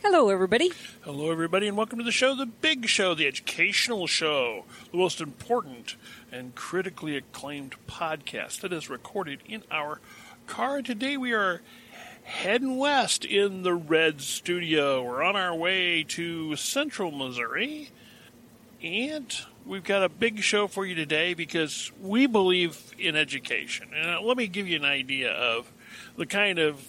Hello, 0.00 0.30
everybody. 0.30 0.70
Hello, 1.02 1.32
everybody, 1.32 1.66
and 1.66 1.76
welcome 1.76 1.98
to 1.98 2.04
the 2.04 2.12
show, 2.12 2.36
the 2.36 2.46
big 2.46 2.86
show, 2.86 3.14
the 3.14 3.26
educational 3.26 4.06
show, 4.06 4.64
the 4.92 4.96
most 4.96 5.20
important 5.20 5.96
and 6.30 6.54
critically 6.54 7.16
acclaimed 7.16 7.74
podcast 7.88 8.60
that 8.60 8.72
is 8.72 8.88
recorded 8.88 9.40
in 9.44 9.64
our 9.72 10.00
car. 10.46 10.82
Today 10.82 11.16
we 11.16 11.32
are 11.32 11.62
heading 12.22 12.76
west 12.76 13.24
in 13.24 13.64
the 13.64 13.74
Red 13.74 14.20
Studio. 14.20 15.02
We're 15.02 15.24
on 15.24 15.34
our 15.34 15.54
way 15.54 16.04
to 16.04 16.54
Central 16.54 17.10
Missouri, 17.10 17.90
and 18.80 19.34
we've 19.66 19.84
got 19.84 20.04
a 20.04 20.08
big 20.08 20.38
show 20.42 20.68
for 20.68 20.86
you 20.86 20.94
today 20.94 21.34
because 21.34 21.90
we 22.00 22.28
believe 22.28 22.94
in 23.00 23.16
education. 23.16 23.88
And 23.92 24.10
uh, 24.10 24.20
let 24.20 24.36
me 24.36 24.46
give 24.46 24.68
you 24.68 24.76
an 24.76 24.84
idea 24.84 25.32
of 25.32 25.72
the 26.16 26.24
kind 26.24 26.60
of 26.60 26.86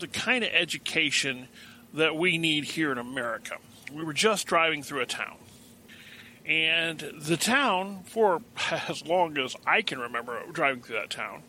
the 0.00 0.08
kind 0.08 0.44
of 0.44 0.50
education 0.52 1.48
that 1.94 2.16
we 2.16 2.38
need 2.38 2.64
here 2.64 2.92
in 2.92 2.98
America. 2.98 3.56
We 3.92 4.04
were 4.04 4.12
just 4.12 4.46
driving 4.46 4.82
through 4.82 5.00
a 5.00 5.06
town. 5.06 5.36
And 6.46 6.98
the 7.18 7.36
town, 7.36 8.04
for 8.06 8.42
as 8.88 9.06
long 9.06 9.36
as 9.38 9.56
I 9.66 9.82
can 9.82 9.98
remember 9.98 10.40
driving 10.52 10.82
through 10.82 10.96
that 10.96 11.10
town, 11.10 11.42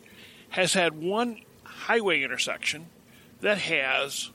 has 0.50 0.74
had 0.74 1.00
one 1.00 1.40
highway 1.64 2.22
intersection 2.22 2.86
that 3.40 3.58
has 3.58 4.30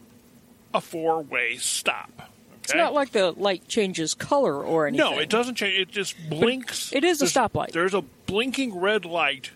a 0.74 0.82
four 0.82 1.22
way 1.22 1.58
stop. 1.58 2.10
Okay? 2.18 2.28
It's 2.64 2.76
not 2.76 2.94
like 2.94 3.12
the 3.12 3.32
light 3.32 3.68
changes 3.68 4.16
color 4.16 4.64
or 4.64 4.88
anything. 4.88 5.12
No, 5.12 5.20
it 5.20 5.30
doesn't 5.30 5.56
change. 5.56 5.78
It 5.80 5.92
just 5.92 6.16
blinks. 6.30 6.92
it 6.94 7.04
is 7.04 7.22
a 7.22 7.26
There's- 7.26 7.34
stoplight. 7.34 7.72
There's 7.72 7.94
a 7.94 8.02
blinking 8.02 8.80
red 8.80 9.06
light 9.06 9.52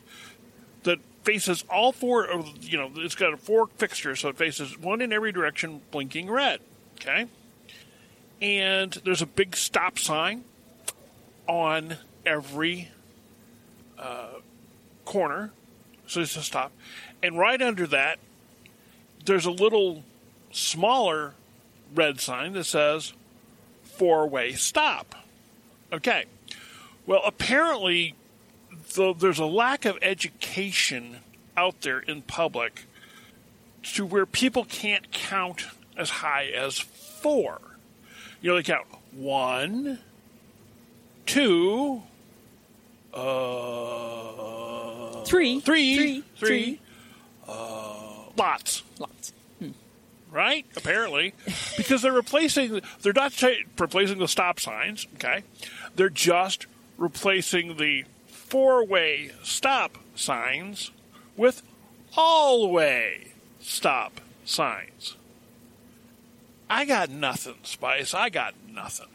faces 1.29 1.63
all 1.69 1.91
four 1.91 2.25
of 2.25 2.63
you 2.63 2.75
know. 2.75 2.89
It's 2.95 3.13
got 3.13 3.39
four 3.39 3.67
fixtures, 3.77 4.21
so 4.21 4.29
it 4.29 4.37
faces 4.37 4.79
one 4.79 4.99
in 4.99 5.13
every 5.13 5.31
direction, 5.31 5.81
blinking 5.91 6.27
red. 6.27 6.59
Okay, 6.99 7.27
and 8.41 8.91
there's 9.05 9.21
a 9.21 9.27
big 9.27 9.55
stop 9.55 9.99
sign 9.99 10.43
on 11.47 11.97
every 12.25 12.89
uh, 13.99 14.39
corner, 15.05 15.51
so 16.07 16.21
it's 16.21 16.35
a 16.35 16.41
stop, 16.41 16.71
and 17.21 17.37
right 17.37 17.61
under 17.61 17.85
that, 17.85 18.17
there's 19.25 19.45
a 19.45 19.51
little 19.51 20.03
smaller 20.51 21.35
red 21.93 22.19
sign 22.19 22.53
that 22.53 22.63
says 22.63 23.13
four-way 23.83 24.53
stop. 24.53 25.13
Okay. 25.93 26.25
Well, 27.05 27.21
apparently, 27.23 28.15
the, 28.95 29.13
there's 29.13 29.39
a 29.39 29.45
lack 29.45 29.85
of 29.85 29.97
education 30.01 31.17
out 31.57 31.81
there 31.81 31.99
in 31.99 32.21
public 32.21 32.85
to 33.83 34.05
where 34.05 34.25
people 34.25 34.65
can't 34.65 35.11
count 35.11 35.65
as 35.97 36.09
high 36.09 36.45
as 36.47 36.79
four. 36.79 37.59
You 38.41 38.51
know, 38.51 38.55
they 38.55 38.63
count 38.63 38.87
one, 39.11 39.99
two, 41.25 42.03
uh, 43.13 45.23
Three. 45.25 45.59
three, 45.59 45.95
Three. 45.95 46.23
three, 46.37 46.79
uh, 47.47 47.95
lots 48.37 48.83
Lots. 48.99 49.33
right? 50.31 50.65
Apparently, 50.75 51.33
because 51.77 52.01
they're 52.01 52.13
replacing, 52.13 52.81
they're 53.01 53.13
not 53.13 53.33
ta 53.33 53.49
replacing 53.77 54.19
the 54.19 54.27
stop 54.27 54.59
signs, 54.59 55.07
okay? 55.15 55.43
They're 55.95 56.09
just 56.09 56.67
replacing 56.97 57.77
the 57.77 58.05
four 58.49 58.83
way 58.85 59.31
stop 59.43 59.97
signs 60.15 60.91
with 61.37 61.61
all 62.17 62.71
way 62.71 63.33
stop 63.59 64.19
signs. 64.43 65.15
I 66.69 66.85
got 66.85 67.09
nothing, 67.09 67.55
Spice. 67.63 68.13
I 68.13 68.29
got 68.29 68.53
nothing. 68.71 69.07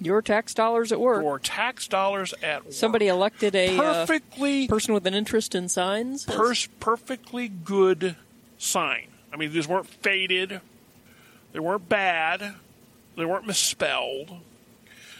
Your 0.00 0.20
tax 0.20 0.52
dollars 0.52 0.92
at 0.92 1.00
work. 1.00 1.22
For 1.22 1.38
tax 1.38 1.88
dollars 1.88 2.34
at 2.42 2.64
work. 2.64 2.74
Somebody 2.74 3.08
elected 3.08 3.54
a 3.54 3.76
uh, 3.76 4.06
perfectly 4.06 4.68
person 4.68 4.92
with 4.92 5.06
an 5.06 5.14
interest 5.14 5.54
in 5.54 5.68
signs. 5.68 6.24
pers- 6.24 6.68
perfectly 6.80 7.48
good 7.48 8.16
sign. 8.58 9.06
I 9.32 9.36
mean, 9.36 9.52
these 9.52 9.66
weren't 9.68 9.86
faded. 9.86 10.60
They 11.52 11.60
weren't 11.60 11.88
bad. 11.88 12.54
They 13.16 13.24
weren't 13.24 13.46
misspelled. 13.46 14.40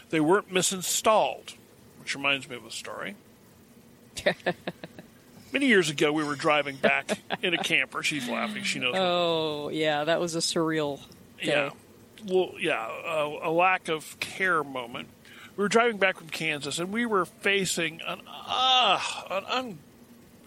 They 0.09 0.19
weren't 0.19 0.53
misinstalled, 0.53 1.55
which 1.99 2.15
reminds 2.15 2.47
me 2.49 2.55
of 2.55 2.65
a 2.65 2.71
story. 2.71 3.15
Many 5.53 5.67
years 5.67 5.89
ago, 5.89 6.11
we 6.11 6.23
were 6.23 6.35
driving 6.35 6.75
back 6.75 7.17
in 7.41 7.53
a 7.53 7.57
camper. 7.57 8.03
She's 8.03 8.27
laughing. 8.27 8.63
She 8.63 8.79
knows. 8.79 8.95
oh, 8.97 9.69
yeah, 9.69 10.03
that 10.03 10.19
was 10.19 10.35
a 10.35 10.39
surreal 10.39 10.97
day. 11.41 11.47
yeah, 11.47 11.69
well, 12.25 12.51
yeah, 12.59 12.87
a, 13.05 13.49
a 13.49 13.51
lack 13.51 13.87
of 13.87 14.19
care 14.19 14.63
moment. 14.63 15.07
We 15.55 15.61
were 15.63 15.69
driving 15.69 15.97
back 15.97 16.17
from 16.17 16.27
Kansas, 16.27 16.79
and 16.79 16.91
we 16.91 17.05
were 17.05 17.25
facing 17.25 18.01
an 18.05 18.19
ah, 18.27 19.25
an 19.31 19.43
un, 19.47 19.79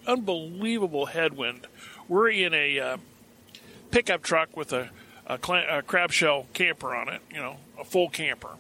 unbelievable 0.07 1.07
headwind. 1.07 1.67
We're 2.09 2.28
in 2.28 2.53
a 2.53 2.78
uh, 2.78 2.97
pickup 3.91 4.23
truck 4.23 4.57
with 4.57 4.73
a, 4.75 4.91
a, 5.27 5.39
cla- 5.39 5.78
a 5.78 5.83
crab 5.83 6.12
shell 6.12 6.47
camper 6.53 6.95
on 6.95 7.09
it, 7.09 7.23
you 7.31 7.39
know, 7.39 7.57
a 7.81 7.84
full 7.84 8.11
camper, 8.11 8.51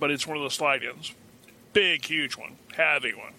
but 0.00 0.10
it's 0.10 0.26
one 0.26 0.36
of 0.36 0.42
the 0.42 0.50
slide-ins, 0.50 1.12
big, 1.72 2.04
huge 2.04 2.36
one, 2.36 2.56
heavy 2.76 3.14
one. 3.14 3.32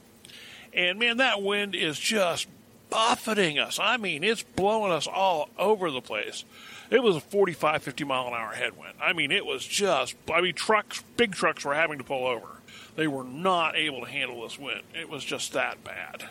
And 0.75 0.99
man, 0.99 1.17
that 1.17 1.41
wind 1.41 1.73
is 1.73 1.97
just 1.97 2.47
buffeting 2.89 3.57
us. 3.57 3.79
I 3.81 3.97
mean, 3.97 4.23
it's 4.23 4.43
blowing 4.43 4.91
us 4.91 5.07
all 5.07 5.49
over 5.57 5.89
the 5.89 6.01
place. 6.01 6.43
It 6.91 7.01
was 7.01 7.15
a 7.15 7.21
45, 7.21 7.81
50 7.81 8.03
mile 8.03 8.27
an 8.27 8.33
hour 8.33 8.51
headwind. 8.53 8.93
I 9.01 9.13
mean, 9.13 9.31
it 9.31 9.45
was 9.45 9.65
just, 9.65 10.15
I 10.31 10.41
mean, 10.41 10.53
trucks, 10.53 11.01
big 11.17 11.33
trucks 11.33 11.65
were 11.65 11.73
having 11.73 11.97
to 11.97 12.03
pull 12.03 12.27
over. 12.27 12.47
They 12.95 13.07
were 13.07 13.23
not 13.23 13.75
able 13.75 14.01
to 14.01 14.07
handle 14.07 14.43
this 14.43 14.59
wind. 14.59 14.81
It 14.93 15.09
was 15.09 15.23
just 15.23 15.53
that 15.53 15.83
bad. 15.83 16.25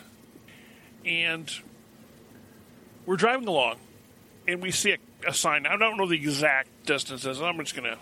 And 1.05 1.51
we're 3.05 3.17
driving 3.17 3.49
along, 3.49 3.77
and 4.47 4.63
we 4.63 4.71
see 4.71 4.93
a, 4.93 4.99
a 5.29 5.35
sign. 5.35 5.67
I 5.67 5.77
don't 5.77 5.97
know 5.97 6.07
the 6.07 6.15
exact 6.15 6.69
distances. 6.87 7.43
I'm 7.43 7.59
just 7.59 7.77
gonna 7.77 7.99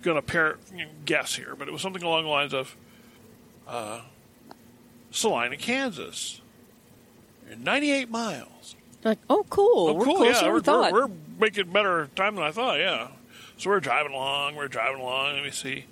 gonna 0.00 0.22
pair, 0.22 0.56
guess 1.04 1.34
here, 1.34 1.54
but 1.58 1.68
it 1.68 1.72
was 1.72 1.82
something 1.82 2.02
along 2.02 2.22
the 2.22 2.30
lines 2.30 2.54
of 2.54 2.74
uh, 3.68 4.00
Salina, 5.10 5.56
Kansas, 5.56 6.40
98 7.58 8.10
miles. 8.10 8.76
Like, 9.02 9.18
oh, 9.28 9.44
cool. 9.48 9.88
Oh, 9.88 9.92
we're 9.94 10.04
cool! 10.04 10.24
Yeah, 10.24 10.50
we're, 10.50 10.60
we're, 10.60 10.92
we're 10.92 11.10
making 11.38 11.70
better 11.70 12.10
time 12.14 12.34
than 12.34 12.44
I 12.44 12.52
thought. 12.52 12.78
Yeah, 12.78 13.08
so 13.56 13.70
we're 13.70 13.80
driving 13.80 14.12
along. 14.12 14.56
We're 14.56 14.68
driving 14.68 15.00
along, 15.00 15.36
and 15.36 15.44
we 15.44 15.50
see 15.50 15.86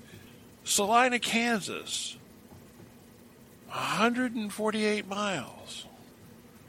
Salina, 0.65 1.19
Kansas, 1.19 2.17
148 3.69 5.09
miles. 5.09 5.87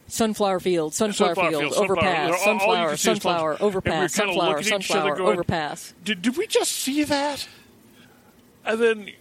Sunflower 0.07 0.59
field, 0.59 0.93
sunflower, 0.95 1.35
Sunflower 1.35 1.49
field, 1.51 1.61
field, 1.61 1.73
sunflower. 1.75 1.91
overpass, 1.99 2.43
sunflower, 2.43 2.87
can 2.87 2.87
see 2.87 2.93
is 2.93 3.01
sunflower, 3.01 3.57
sunflower. 3.57 3.67
Overpass, 3.67 4.13
sunflower, 4.13 4.47
looking 4.47 4.57
at 4.57 4.65
each 4.65 4.73
other 4.73 4.81
sunflower, 4.81 5.15
going, 5.17 5.33
overpass. 5.33 5.93
Did, 6.03 6.21
did 6.23 6.37
we 6.37 6.47
just 6.47 6.71
see 6.71 7.03
that? 7.03 7.47
And 8.65 8.81
then 8.81 9.11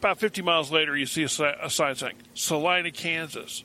about 0.00 0.18
50 0.18 0.42
miles 0.42 0.72
later, 0.72 0.96
you 0.96 1.06
see 1.06 1.22
a, 1.22 1.56
a 1.62 1.70
sign 1.70 1.94
saying 1.94 2.16
Salina, 2.34 2.90
Kansas, 2.90 3.64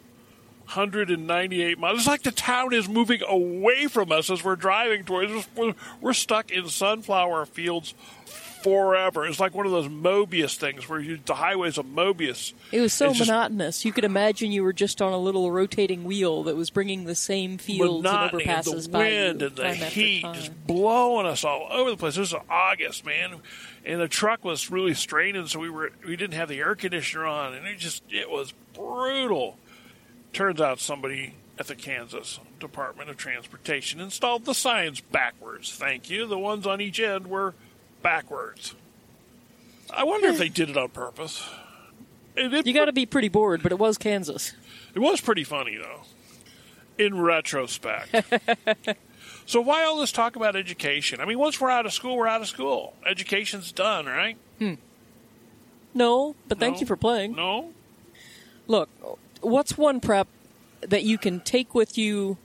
198 0.65 1.79
miles. 1.79 1.99
It's 1.99 2.07
like 2.07 2.23
the 2.23 2.31
town 2.31 2.73
is 2.73 2.89
moving 2.89 3.21
away 3.25 3.87
from 3.87 4.11
us 4.11 4.29
as 4.29 4.43
we're 4.43 4.57
driving 4.57 5.05
towards. 5.05 5.47
We're, 5.55 5.73
we're 6.01 6.13
stuck 6.13 6.51
in 6.51 6.67
sunflower 6.67 7.45
fields 7.45 7.93
forever. 8.65 9.27
It's 9.27 9.39
like 9.39 9.53
one 9.53 9.67
of 9.67 9.71
those 9.71 9.87
Mobius 9.87 10.55
things 10.55 10.89
where 10.89 10.99
you, 10.99 11.19
the 11.23 11.35
highways 11.35 11.77
of 11.77 11.85
Mobius. 11.85 12.53
It 12.71 12.81
was 12.81 12.93
so 12.93 13.09
It's 13.09 13.19
just 13.19 13.29
monotonous. 13.29 13.85
You 13.85 13.93
could 13.93 14.03
imagine 14.03 14.51
you 14.51 14.63
were 14.63 14.73
just 14.73 15.03
on 15.03 15.13
a 15.13 15.19
little 15.19 15.51
rotating 15.51 16.03
wheel 16.03 16.41
that 16.43 16.55
was 16.55 16.71
bringing 16.71 17.03
the 17.03 17.13
same 17.13 17.59
fields 17.59 18.03
and 18.03 18.31
overpasses 18.31 18.85
the 18.85 18.89
by 18.89 19.07
you 19.07 19.25
wind 19.27 19.41
and 19.43 19.55
the 19.55 19.69
heat 19.69 20.25
just 20.33 20.65
blowing 20.65 21.27
us 21.27 21.43
all 21.43 21.67
over 21.69 21.91
the 21.91 21.97
place. 21.97 22.15
This 22.15 22.33
is 22.33 22.39
August, 22.49 23.05
man, 23.05 23.35
and 23.85 24.01
the 24.01 24.07
truck 24.07 24.43
was 24.43 24.71
really 24.71 24.95
straining, 24.95 25.45
so 25.45 25.59
we 25.59 25.69
were 25.69 25.91
we 26.03 26.15
didn't 26.15 26.33
have 26.33 26.49
the 26.49 26.57
air 26.57 26.73
conditioner 26.73 27.27
on, 27.27 27.53
and 27.53 27.67
it 27.67 27.77
just 27.77 28.01
it 28.09 28.31
was 28.31 28.51
brutal. 28.73 29.59
Turns 30.33 30.59
out 30.59 30.79
somebody 30.79 31.35
at 31.59 31.67
the 31.67 31.75
Kansas 31.75 32.39
Department 32.59 33.11
of 33.11 33.17
Transportation 33.17 34.01
installed 34.01 34.45
the 34.45 34.55
signs 34.55 35.01
backwards. 35.01 35.71
Thank 35.71 36.09
you. 36.09 36.25
The 36.25 36.39
ones 36.39 36.65
on 36.65 36.81
each 36.81 36.99
end 36.99 37.27
were 37.27 37.53
backwards. 38.05 38.75
I 39.91 40.03
wonder 40.03 40.27
if 40.27 40.37
they 40.37 40.47
did 40.49 40.69
it 40.69 40.77
on 40.77 40.89
purpose. 40.89 41.43
It, 42.35 42.53
it, 42.53 42.67
You 42.67 42.73
got 42.73 42.85
to 42.85 42.93
be 42.93 43.07
pretty 43.07 43.29
bored, 43.29 43.63
but 43.63 43.71
it 43.71 43.79
was 43.79 43.97
Kansas. 43.97 44.53
it 44.93 44.99
was 44.99 45.21
pretty 45.21 45.43
funny, 45.43 45.75
though, 45.75 46.01
in 47.03 47.19
retrospect. 47.19 48.13
so, 49.47 49.59
why 49.59 49.83
all 49.85 49.99
this 49.99 50.11
talk 50.11 50.35
about 50.35 50.55
education? 50.55 51.19
I 51.19 51.25
mean, 51.25 51.39
once 51.39 51.59
we're 51.59 51.71
out 51.71 51.87
of 51.87 51.93
school, 51.93 52.15
we're 52.15 52.27
out 52.27 52.41
of 52.41 52.47
school. 52.47 52.93
Education's 53.07 53.71
done, 53.71 54.05
right? 54.05 54.37
Hmm. 54.59 54.75
No, 55.95 56.35
but 56.47 56.59
thank 56.59 56.75
No. 56.75 56.81
you 56.81 56.85
for 56.85 56.97
playing. 56.97 57.35
No? 57.35 57.71
Look, 58.67 58.89
what's 59.41 59.77
one 59.77 59.99
prep 59.99 60.27
that 60.81 61.03
you 61.03 61.17
can 61.17 61.39
take 61.39 61.73
with 61.73 61.97
you 61.97 62.37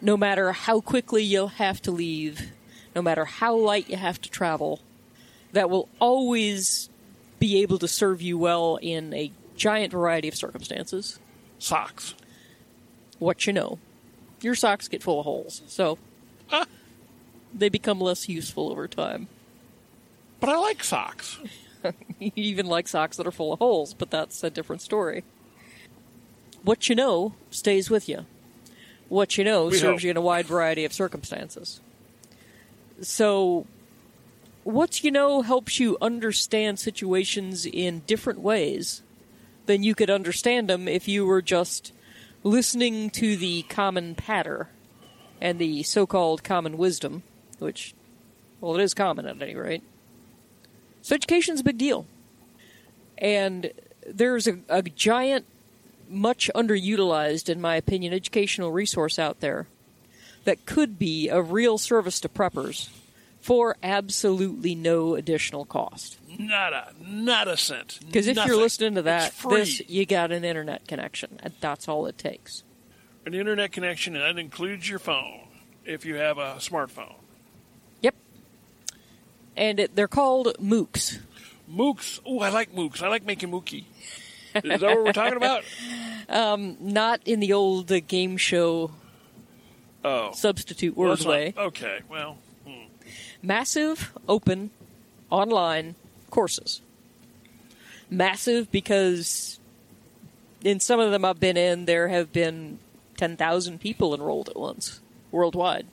no 0.00 0.16
matter 0.16 0.52
how 0.52 0.80
quickly 0.80 1.22
you'll 1.22 1.48
have 1.58 1.82
to 1.82 1.90
leave, 1.90 2.52
no 2.94 3.02
matter 3.02 3.24
how 3.24 3.54
light 3.56 3.88
you 3.90 3.96
have 3.96 4.20
to 4.20 4.30
travel, 4.30 4.80
that 5.54 5.70
will 5.70 5.88
always 5.98 6.88
be 7.40 7.62
able 7.62 7.78
to 7.78 7.88
serve 7.88 8.22
you 8.22 8.38
well 8.38 8.78
in 8.80 9.12
a 9.14 9.32
giant 9.56 9.92
variety 9.92 10.28
of 10.28 10.34
circumstances. 10.34 11.18
Socks. 11.58 12.14
What 13.18 13.46
you 13.46 13.52
know. 13.52 13.78
Your 14.40 14.54
socks 14.54 14.88
get 14.88 15.02
full 15.02 15.20
of 15.20 15.24
holes, 15.24 15.62
so 15.66 15.98
Ah, 16.52 16.66
they 17.54 17.68
become 17.70 17.98
less 18.00 18.28
useful 18.28 18.70
over 18.70 18.86
time. 18.86 19.28
but 20.40 20.50
I 20.50 20.56
like 20.56 20.84
socks. 20.84 21.38
You 22.18 22.32
even 22.36 22.64
like 22.64 22.88
socks 22.88 23.18
that 23.18 23.26
are 23.26 23.30
full 23.30 23.52
of 23.52 23.58
holes, 23.58 23.92
but 23.92 24.10
that's 24.10 24.42
a 24.42 24.48
different 24.48 24.80
story. 24.80 25.22
What 26.62 26.88
you 26.88 26.94
know 26.94 27.34
stays 27.50 27.90
with 27.90 28.08
you. 28.08 28.24
What 29.10 29.36
you 29.36 29.44
know 29.44 29.66
We 29.66 29.76
serves 29.76 30.02
you 30.02 30.10
in 30.10 30.16
a 30.16 30.22
wide 30.22 30.46
variety 30.46 30.86
of 30.86 30.94
circumstances. 30.94 31.80
So, 33.02 33.66
what 34.64 35.04
you 35.04 35.10
know 35.10 35.42
helps 35.42 35.78
you 35.78 35.98
understand 36.00 36.78
situations 36.78 37.66
in 37.66 38.00
different 38.06 38.40
ways 38.40 39.02
than 39.66 39.82
you 39.82 39.94
could 39.94 40.10
understand 40.10 40.68
them 40.68 40.88
if 40.88 41.06
you 41.06 41.24
were 41.26 41.42
just 41.42 41.92
listening 42.42 43.10
to 43.10 43.36
the 43.36 43.62
common 43.64 44.14
patter 44.14 44.68
and 45.40 45.58
the 45.58 45.82
so 45.82 46.06
called 46.06 46.42
common 46.42 46.78
wisdom, 46.78 47.22
which, 47.58 47.94
well, 48.60 48.74
it 48.78 48.82
is 48.82 48.94
common 48.94 49.26
at 49.26 49.40
any 49.40 49.54
rate. 49.54 49.82
So 51.02 51.14
education's 51.14 51.60
a 51.60 51.64
big 51.64 51.78
deal. 51.78 52.06
And 53.18 53.70
there's 54.06 54.46
a, 54.46 54.58
a 54.68 54.82
giant, 54.82 55.46
much 56.08 56.50
underutilized, 56.54 57.48
in 57.48 57.60
my 57.60 57.76
opinion, 57.76 58.14
educational 58.14 58.72
resource 58.72 59.18
out 59.18 59.40
there 59.40 59.66
that 60.44 60.66
could 60.66 60.98
be 60.98 61.28
of 61.28 61.52
real 61.52 61.76
service 61.78 62.20
to 62.20 62.28
preppers 62.28 62.88
for 63.44 63.76
absolutely 63.82 64.74
no 64.74 65.16
additional 65.16 65.66
cost. 65.66 66.18
Not 66.38 66.72
a 66.72 66.92
not 67.06 67.46
a 67.46 67.58
cent. 67.58 67.98
Because 68.06 68.26
if 68.26 68.38
you're 68.46 68.56
listening 68.56 68.94
to 68.94 69.02
that, 69.02 69.34
this 69.50 69.82
you 69.86 70.06
got 70.06 70.32
an 70.32 70.44
internet 70.44 70.88
connection, 70.88 71.38
and 71.42 71.52
that's 71.60 71.86
all 71.86 72.06
it 72.06 72.16
takes. 72.16 72.62
an 73.26 73.34
internet 73.34 73.70
connection, 73.70 74.16
and 74.16 74.24
that 74.24 74.40
includes 74.40 74.88
your 74.88 74.98
phone 74.98 75.42
if 75.84 76.06
you 76.06 76.14
have 76.14 76.38
a 76.38 76.54
smartphone. 76.54 77.16
Yep. 78.00 78.14
And 79.58 79.78
it, 79.78 79.94
they're 79.94 80.08
called 80.08 80.56
MOOCs. 80.58 81.18
Mooks. 81.70 82.20
Oh, 82.24 82.40
I 82.40 82.48
like 82.48 82.74
mooks. 82.74 83.02
I 83.02 83.08
like 83.08 83.26
making 83.26 83.50
mookie. 83.50 83.84
Is 84.54 84.80
that 84.80 84.82
what 84.82 85.04
we're 85.04 85.12
talking 85.12 85.36
about? 85.36 85.64
Not 86.80 87.20
in 87.26 87.40
the 87.40 87.52
old 87.52 87.92
uh, 87.92 88.00
game 88.00 88.38
show 88.38 88.92
Oh, 90.02 90.32
substitute 90.32 90.96
well, 90.96 91.10
words 91.10 91.20
it's 91.26 91.56
not- 91.56 91.64
Okay, 91.66 92.00
well. 92.10 92.38
Massive, 93.44 94.12
open, 94.28 94.70
online 95.30 95.94
courses. 96.30 96.80
Massive 98.10 98.70
because 98.70 99.58
in 100.62 100.80
some 100.80 101.00
of 101.00 101.10
them 101.10 101.24
I've 101.24 101.40
been 101.40 101.56
in, 101.56 101.84
there 101.84 102.08
have 102.08 102.32
been 102.32 102.78
10,000 103.16 103.80
people 103.80 104.14
enrolled 104.14 104.48
at 104.48 104.56
once 104.56 105.00
worldwide. 105.30 105.86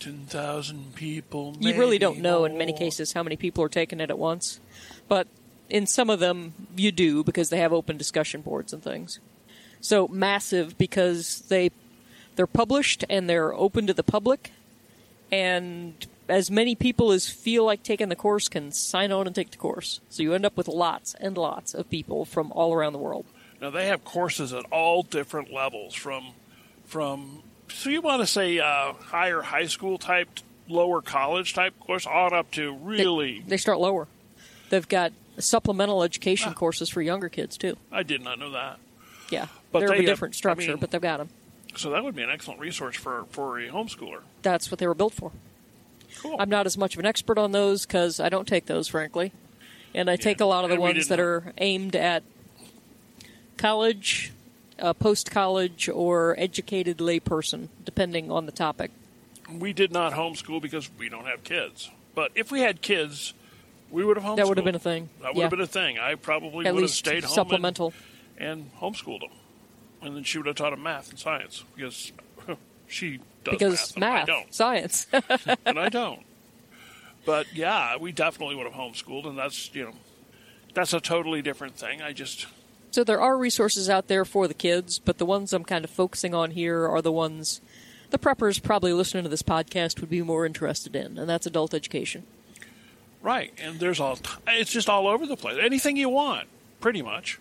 ten 0.00 0.24
thousand 0.26 0.94
people. 0.94 1.56
You 1.60 1.76
really 1.78 1.98
don't 1.98 2.18
know 2.20 2.44
in 2.44 2.56
many 2.58 2.72
cases 2.72 3.12
how 3.12 3.22
many 3.22 3.36
people 3.36 3.62
are 3.64 3.68
taking 3.68 4.00
it 4.00 4.10
at 4.10 4.18
once, 4.18 4.60
but 5.08 5.26
in 5.68 5.86
some 5.86 6.10
of 6.10 6.20
them 6.20 6.54
you 6.76 6.92
do 6.92 7.22
because 7.24 7.48
they 7.50 7.58
have 7.58 7.72
open 7.72 7.96
discussion 7.96 8.40
boards 8.40 8.72
and 8.72 8.82
things. 8.82 9.20
So 9.80 10.06
massive 10.08 10.76
because 10.78 11.40
they 11.48 11.70
they're 12.36 12.46
published 12.46 13.04
and 13.10 13.28
they're 13.28 13.52
open 13.54 13.86
to 13.88 13.94
the 13.94 14.02
public 14.04 14.50
and 15.30 15.94
as 16.28 16.50
many 16.50 16.74
people 16.74 17.12
as 17.12 17.28
feel 17.28 17.64
like 17.64 17.82
taking 17.82 18.08
the 18.08 18.16
course 18.16 18.48
can 18.48 18.70
sign 18.72 19.12
on 19.12 19.26
and 19.26 19.34
take 19.34 19.50
the 19.50 19.56
course. 19.56 20.00
So 20.08 20.22
you 20.22 20.34
end 20.34 20.46
up 20.46 20.56
with 20.56 20.68
lots 20.68 21.14
and 21.20 21.36
lots 21.36 21.74
of 21.74 21.90
people 21.90 22.24
from 22.24 22.52
all 22.52 22.72
around 22.72 22.92
the 22.92 22.98
world. 22.98 23.26
Now 23.60 23.70
they 23.70 23.86
have 23.86 24.04
courses 24.04 24.52
at 24.52 24.64
all 24.70 25.02
different 25.02 25.52
levels, 25.52 25.94
from 25.94 26.32
from 26.84 27.42
so 27.68 27.90
you 27.90 28.00
want 28.00 28.20
to 28.20 28.26
say 28.26 28.58
uh, 28.58 28.92
higher 28.92 29.40
high 29.40 29.66
school 29.66 29.98
type, 29.98 30.28
lower 30.68 31.00
college 31.00 31.54
type 31.54 31.78
course, 31.80 32.06
on 32.06 32.34
up 32.34 32.50
to 32.52 32.74
really. 32.76 33.42
They, 33.46 33.56
start 33.56 33.78
lower. 33.78 34.08
They've 34.70 34.88
got 34.88 35.12
supplemental 35.38 36.02
education 36.02 36.50
Ah. 36.50 36.58
courses 36.58 36.88
for 36.88 37.00
younger 37.02 37.28
kids 37.28 37.56
too. 37.56 37.76
I 37.90 38.02
did 38.02 38.22
not 38.22 38.38
know 38.38 38.50
that. 38.50 38.78
Yeah, 39.30 39.46
But 39.70 39.80
they're 39.80 39.88
they 39.88 39.94
a 39.94 39.96
have- 39.98 40.06
different 40.06 40.34
I 40.34 40.36
structure, 40.36 40.68
mean- 40.72 40.76
but 40.78 40.90
they've 40.90 41.00
got 41.00 41.18
them. 41.18 41.30
So 41.76 41.90
that 41.90 42.04
would 42.04 42.14
be 42.14 42.22
an 42.22 42.28
excellent 42.30 42.60
resource 42.60 42.96
for 42.96 43.24
for 43.30 43.58
a 43.58 43.68
homeschooler. 43.68 44.20
That's 44.42 44.70
what 44.70 44.78
they 44.78 44.86
were 44.86 44.94
built 44.94 45.14
for. 45.14 45.32
Cool. 46.20 46.36
I'm 46.38 46.50
not 46.50 46.66
as 46.66 46.76
much 46.76 46.94
of 46.94 47.00
an 47.00 47.06
expert 47.06 47.38
on 47.38 47.52
those 47.52 47.86
because 47.86 48.20
I 48.20 48.28
don't 48.28 48.46
take 48.46 48.66
those, 48.66 48.88
frankly, 48.88 49.32
and 49.94 50.10
I 50.10 50.16
take 50.16 50.40
a 50.40 50.44
lot 50.44 50.64
of 50.64 50.70
the 50.70 50.74
and 50.74 50.82
ones 50.82 51.08
that 51.08 51.20
are 51.20 51.52
aimed 51.58 51.96
at 51.96 52.22
college, 53.56 54.32
uh, 54.78 54.92
post 54.92 55.30
college, 55.30 55.88
or 55.88 56.34
educated 56.38 56.98
layperson, 56.98 57.68
depending 57.84 58.30
on 58.30 58.46
the 58.46 58.52
topic. 58.52 58.90
We 59.50 59.72
did 59.72 59.92
not 59.92 60.12
homeschool 60.12 60.62
because 60.62 60.90
we 60.98 61.08
don't 61.08 61.26
have 61.26 61.44
kids. 61.44 61.90
But 62.14 62.32
if 62.34 62.50
we 62.50 62.60
had 62.60 62.82
kids, 62.82 63.34
we 63.90 64.04
would 64.04 64.16
have 64.16 64.24
homeschooled. 64.24 64.36
That 64.36 64.48
would 64.48 64.58
have 64.58 64.64
been 64.64 64.74
a 64.74 64.80
thing. 64.80 65.08
That 65.20 65.28
would 65.28 65.36
yeah. 65.36 65.42
have 65.44 65.50
been 65.50 65.60
a 65.60 65.66
thing. 65.66 65.98
I 65.98 66.14
probably 66.14 66.66
at 66.66 66.74
would 66.74 66.82
have 66.82 66.90
stayed 66.90 67.24
home 67.24 67.34
supplemental. 67.34 67.92
And, 68.38 68.72
and 68.72 68.80
homeschooled 68.80 69.20
them, 69.20 69.30
and 70.00 70.16
then 70.16 70.24
she 70.24 70.38
would 70.38 70.46
have 70.46 70.56
taught 70.56 70.70
them 70.70 70.82
math 70.82 71.10
and 71.10 71.18
science 71.18 71.64
because 71.76 72.12
she 72.92 73.20
does 73.44 73.52
because 73.52 73.96
math, 73.96 74.26
don't. 74.26 74.54
science. 74.54 75.06
and 75.64 75.78
I 75.78 75.88
don't. 75.88 76.20
But 77.24 77.46
yeah, 77.54 77.96
we 77.96 78.12
definitely 78.12 78.56
would 78.56 78.66
have 78.66 78.74
homeschooled, 78.74 79.26
and 79.26 79.38
that's 79.38 79.74
you 79.74 79.84
know, 79.84 79.94
that's 80.74 80.92
a 80.92 81.00
totally 81.00 81.42
different 81.42 81.76
thing. 81.76 82.02
I 82.02 82.12
just 82.12 82.46
So 82.90 83.04
there 83.04 83.20
are 83.20 83.36
resources 83.36 83.88
out 83.88 84.08
there 84.08 84.24
for 84.24 84.48
the 84.48 84.54
kids, 84.54 84.98
but 84.98 85.18
the 85.18 85.26
ones 85.26 85.52
I'm 85.52 85.64
kind 85.64 85.84
of 85.84 85.90
focusing 85.90 86.34
on 86.34 86.52
here 86.52 86.86
are 86.86 87.02
the 87.02 87.12
ones 87.12 87.60
the 88.10 88.18
preppers 88.18 88.62
probably 88.62 88.92
listening 88.92 89.22
to 89.22 89.30
this 89.30 89.42
podcast 89.42 90.00
would 90.00 90.10
be 90.10 90.22
more 90.22 90.44
interested 90.44 90.94
in, 90.94 91.18
and 91.18 91.28
that's 91.28 91.46
adult 91.46 91.74
education. 91.74 92.24
right, 93.22 93.52
and 93.58 93.80
there's 93.80 94.00
all 94.00 94.18
it's 94.48 94.72
just 94.72 94.88
all 94.88 95.06
over 95.06 95.26
the 95.26 95.36
place. 95.36 95.58
Anything 95.60 95.96
you 95.96 96.08
want, 96.08 96.48
pretty 96.80 97.02
much. 97.02 97.38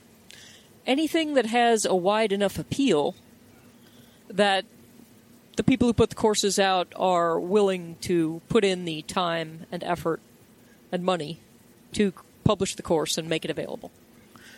Anything 0.85 1.35
that 1.35 1.45
has 1.45 1.85
a 1.85 1.95
wide 1.95 2.31
enough 2.31 2.57
appeal 2.57 3.15
that 4.27 4.65
the 5.55 5.63
people 5.63 5.87
who 5.87 5.93
put 5.93 6.09
the 6.09 6.15
courses 6.15 6.59
out 6.59 6.91
are 6.95 7.39
willing 7.39 7.97
to 8.01 8.41
put 8.49 8.63
in 8.63 8.85
the 8.85 9.01
time 9.03 9.65
and 9.71 9.83
effort 9.83 10.21
and 10.91 11.03
money 11.03 11.39
to 11.93 12.13
publish 12.43 12.75
the 12.75 12.81
course 12.81 13.17
and 13.17 13.29
make 13.29 13.45
it 13.45 13.51
available. 13.51 13.91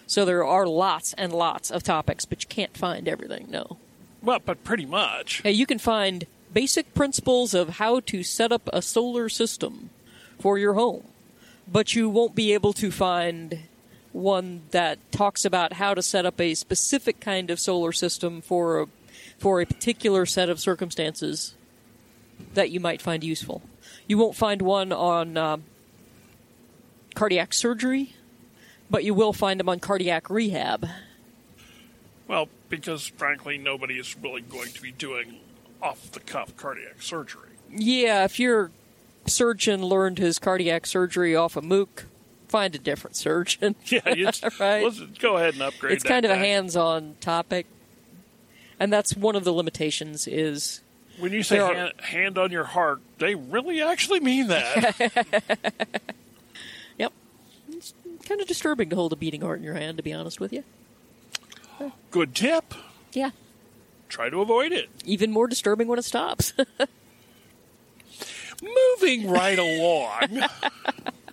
So 0.07 0.25
there 0.25 0.45
are 0.45 0.67
lots 0.67 1.13
and 1.13 1.33
lots 1.33 1.71
of 1.71 1.83
topics, 1.83 2.25
but 2.25 2.43
you 2.43 2.47
can't 2.47 2.77
find 2.77 3.07
everything, 3.07 3.47
no. 3.49 3.77
Well, 4.21 4.39
but 4.43 4.63
pretty 4.63 4.85
much. 4.85 5.41
Hey, 5.41 5.51
you 5.51 5.65
can 5.65 5.79
find 5.79 6.25
basic 6.53 6.93
principles 6.93 7.53
of 7.53 7.77
how 7.77 7.99
to 8.01 8.23
set 8.23 8.51
up 8.51 8.69
a 8.71 8.81
solar 8.81 9.29
system 9.29 9.89
for 10.39 10.57
your 10.57 10.73
home, 10.73 11.03
but 11.67 11.95
you 11.95 12.09
won't 12.09 12.35
be 12.35 12.53
able 12.53 12.73
to 12.73 12.91
find 12.91 13.59
one 14.11 14.61
that 14.71 14.99
talks 15.11 15.43
about 15.43 15.73
how 15.73 15.93
to 15.93 16.01
set 16.01 16.25
up 16.25 16.39
a 16.39 16.53
specific 16.53 17.19
kind 17.19 17.49
of 17.49 17.59
solar 17.59 17.91
system 17.91 18.41
for 18.41 18.81
a, 18.81 18.87
for 19.43 19.59
a 19.59 19.65
particular 19.65 20.25
set 20.25 20.47
of 20.47 20.57
circumstances 20.57 21.53
that 22.53 22.71
you 22.71 22.79
might 22.79 23.01
find 23.01 23.25
useful. 23.25 23.61
You 24.07 24.17
won't 24.17 24.35
find 24.35 24.61
one 24.61 24.93
on 24.93 25.35
um, 25.35 25.63
cardiac 27.13 27.53
surgery, 27.53 28.15
but 28.89 29.03
you 29.03 29.13
will 29.13 29.33
find 29.33 29.59
them 29.59 29.67
on 29.67 29.81
cardiac 29.81 30.29
rehab. 30.29 30.87
Well, 32.25 32.47
because 32.69 33.05
frankly, 33.05 33.57
nobody 33.57 33.95
is 33.95 34.15
really 34.17 34.39
going 34.39 34.71
to 34.71 34.81
be 34.81 34.93
doing 34.93 35.39
off 35.81 36.09
the 36.13 36.21
cuff 36.21 36.55
cardiac 36.55 37.01
surgery. 37.01 37.49
Yeah, 37.69 38.23
if 38.23 38.39
your 38.39 38.71
surgeon 39.25 39.83
learned 39.83 40.19
his 40.19 40.39
cardiac 40.39 40.85
surgery 40.85 41.35
off 41.35 41.57
a 41.57 41.61
MOOC, 41.61 42.05
find 42.47 42.73
a 42.75 42.79
different 42.79 43.17
surgeon. 43.17 43.75
Yeah, 43.87 43.99
Right. 44.59 44.85
let's 44.85 45.01
go 45.19 45.35
ahead 45.35 45.55
and 45.55 45.63
upgrade. 45.63 45.91
it's 45.95 46.03
kind 46.05 46.23
of 46.23 46.31
a 46.31 46.37
hands-on 46.37 47.15
topic, 47.19 47.65
and 48.83 48.91
that's 48.93 49.15
one 49.15 49.35
of 49.35 49.43
the 49.45 49.53
limitations. 49.53 50.27
Is 50.27 50.81
When 51.19 51.31
you 51.31 51.41
say 51.43 51.59
are- 51.59 51.73
hand, 51.73 51.93
hand 52.01 52.37
on 52.37 52.51
your 52.51 52.65
heart, 52.65 52.99
they 53.19 53.33
really 53.35 53.81
actually 53.81 54.19
mean 54.19 54.47
that. 54.47 54.95
yep, 56.97 57.13
it's 57.71 57.93
kind 58.27 58.41
of 58.41 58.47
disturbing 58.47 58.89
to 58.89 58.95
hold 58.95 59.13
a 59.13 59.15
beating 59.15 59.41
heart 59.41 59.59
in 59.59 59.63
your 59.63 59.75
hand. 59.75 59.97
To 59.97 60.03
be 60.03 60.11
honest 60.13 60.39
with 60.39 60.51
you, 60.51 60.63
Good 62.11 62.35
tip. 62.35 62.73
yeah, 63.13 63.31
Try 64.09 64.29
to 64.29 64.41
avoid 64.41 64.71
it. 64.71 64.89
even 65.05 65.31
more 65.31 65.47
disturbing 65.47 65.87
when 65.87 65.97
it 65.99 66.05
stops. 66.05 66.53
Moving 68.61 69.29
right 69.29 69.59
along. 69.59 70.47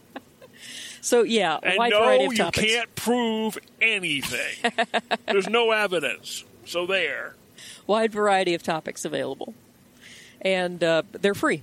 so 1.01 1.23
yeah, 1.23 1.59
a 1.63 1.67
And 1.67 1.79
wide 1.79 1.91
no, 1.93 2.01
variety 2.01 2.25
of 2.25 2.33
you 2.33 2.39
topics. 2.39 2.67
can't 2.67 2.95
prove 2.97 3.59
anything. 3.81 4.73
There's 5.27 5.49
no 5.49 5.71
evidence. 5.71 6.45
So 6.65 6.87
there. 6.87 7.35
Wide 7.87 8.13
variety 8.13 8.55
of 8.55 8.63
topics 8.63 9.05
available, 9.05 9.55
and 10.41 10.83
uh, 10.83 11.03
they're 11.13 11.35
free. 11.35 11.63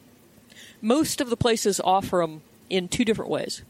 Most 0.81 1.21
of 1.21 1.29
the 1.29 1.37
places 1.37 1.79
offer 1.83 2.17
them 2.17 2.41
in 2.69 2.87
two 2.87 3.05
different 3.05 3.31
ways. 3.31 3.63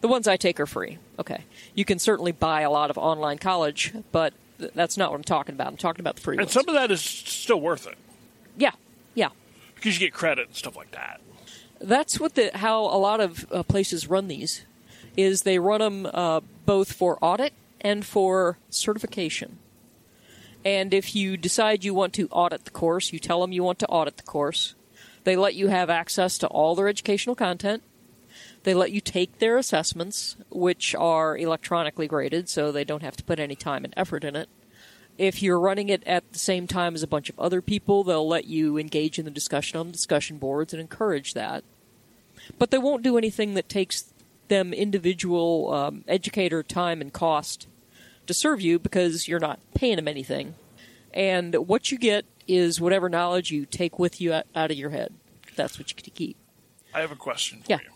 The 0.00 0.08
ones 0.08 0.28
I 0.28 0.36
take 0.36 0.60
are 0.60 0.66
free. 0.66 0.98
Okay. 1.18 1.44
You 1.74 1.84
can 1.84 1.98
certainly 1.98 2.32
buy 2.32 2.60
a 2.60 2.70
lot 2.70 2.90
of 2.90 2.98
online 2.98 3.38
college, 3.38 3.94
but 4.12 4.34
th- 4.58 4.72
that's 4.74 4.96
not 4.96 5.10
what 5.10 5.16
I'm 5.16 5.24
talking 5.24 5.54
about. 5.54 5.68
I'm 5.68 5.76
talking 5.76 6.00
about 6.00 6.16
the 6.16 6.22
free 6.22 6.36
ones. 6.36 6.54
And 6.54 6.56
ones. 6.56 6.66
some 6.66 6.74
of 6.74 6.80
that 6.80 6.92
is 6.92 7.00
still 7.00 7.60
worth 7.60 7.86
it 7.86 7.96
yeah. 8.56 8.72
Yeah. 9.14 9.28
because 9.74 9.98
you 9.98 10.06
get 10.06 10.14
credit 10.14 10.48
and 10.48 10.56
stuff 10.56 10.76
like 10.76 10.90
that. 10.92 11.20
That's 11.80 12.18
what 12.18 12.34
the 12.34 12.50
how 12.54 12.84
a 12.84 12.98
lot 12.98 13.20
of 13.20 13.46
uh, 13.52 13.62
places 13.62 14.08
run 14.08 14.28
these 14.28 14.64
is 15.16 15.42
they 15.42 15.58
run 15.58 15.80
them 15.80 16.08
uh, 16.12 16.40
both 16.64 16.92
for 16.92 17.18
audit 17.20 17.52
and 17.80 18.04
for 18.04 18.58
certification. 18.70 19.58
And 20.66 20.92
if 20.92 21.14
you 21.14 21.36
decide 21.36 21.84
you 21.84 21.94
want 21.94 22.12
to 22.14 22.26
audit 22.32 22.64
the 22.64 22.72
course, 22.72 23.12
you 23.12 23.20
tell 23.20 23.40
them 23.40 23.52
you 23.52 23.62
want 23.62 23.78
to 23.78 23.86
audit 23.86 24.16
the 24.16 24.24
course. 24.24 24.74
They 25.22 25.36
let 25.36 25.54
you 25.54 25.68
have 25.68 25.88
access 25.88 26.38
to 26.38 26.48
all 26.48 26.74
their 26.74 26.88
educational 26.88 27.36
content. 27.36 27.84
They 28.64 28.74
let 28.74 28.90
you 28.90 29.00
take 29.00 29.38
their 29.38 29.58
assessments, 29.58 30.34
which 30.50 30.92
are 30.96 31.38
electronically 31.38 32.08
graded, 32.08 32.48
so 32.48 32.72
they 32.72 32.82
don't 32.82 33.04
have 33.04 33.16
to 33.16 33.22
put 33.22 33.38
any 33.38 33.54
time 33.54 33.84
and 33.84 33.94
effort 33.96 34.24
in 34.24 34.34
it. 34.34 34.48
If 35.16 35.40
you're 35.40 35.60
running 35.60 35.88
it 35.88 36.02
at 36.04 36.32
the 36.32 36.38
same 36.40 36.66
time 36.66 36.96
as 36.96 37.04
a 37.04 37.06
bunch 37.06 37.30
of 37.30 37.38
other 37.38 37.62
people, 37.62 38.02
they'll 38.02 38.26
let 38.26 38.46
you 38.46 38.76
engage 38.76 39.20
in 39.20 39.24
the 39.24 39.30
discussion 39.30 39.78
on 39.78 39.86
the 39.86 39.92
discussion 39.92 40.36
boards 40.36 40.74
and 40.74 40.80
encourage 40.80 41.34
that. 41.34 41.62
But 42.58 42.72
they 42.72 42.78
won't 42.78 43.04
do 43.04 43.16
anything 43.16 43.54
that 43.54 43.68
takes 43.68 44.12
them 44.48 44.72
individual 44.72 45.72
um, 45.72 46.02
educator 46.08 46.64
time 46.64 47.00
and 47.00 47.12
cost 47.12 47.68
to 48.26 48.34
serve 48.34 48.60
you 48.60 48.78
because 48.78 49.26
you're 49.28 49.40
not 49.40 49.58
paying 49.74 49.96
them 49.96 50.08
anything. 50.08 50.54
And 51.12 51.54
what 51.54 51.90
you 51.90 51.98
get 51.98 52.24
is 52.46 52.80
whatever 52.80 53.08
knowledge 53.08 53.50
you 53.50 53.66
take 53.66 53.98
with 53.98 54.20
you 54.20 54.32
out 54.32 54.70
of 54.70 54.76
your 54.76 54.90
head. 54.90 55.12
That's 55.56 55.78
what 55.78 55.90
you 55.90 55.96
get 55.96 56.04
to 56.04 56.10
keep. 56.10 56.36
I 56.94 57.00
have 57.00 57.10
a 57.12 57.16
question 57.16 57.60
for 57.62 57.72
Yeah. 57.72 57.78
you. 57.82 57.90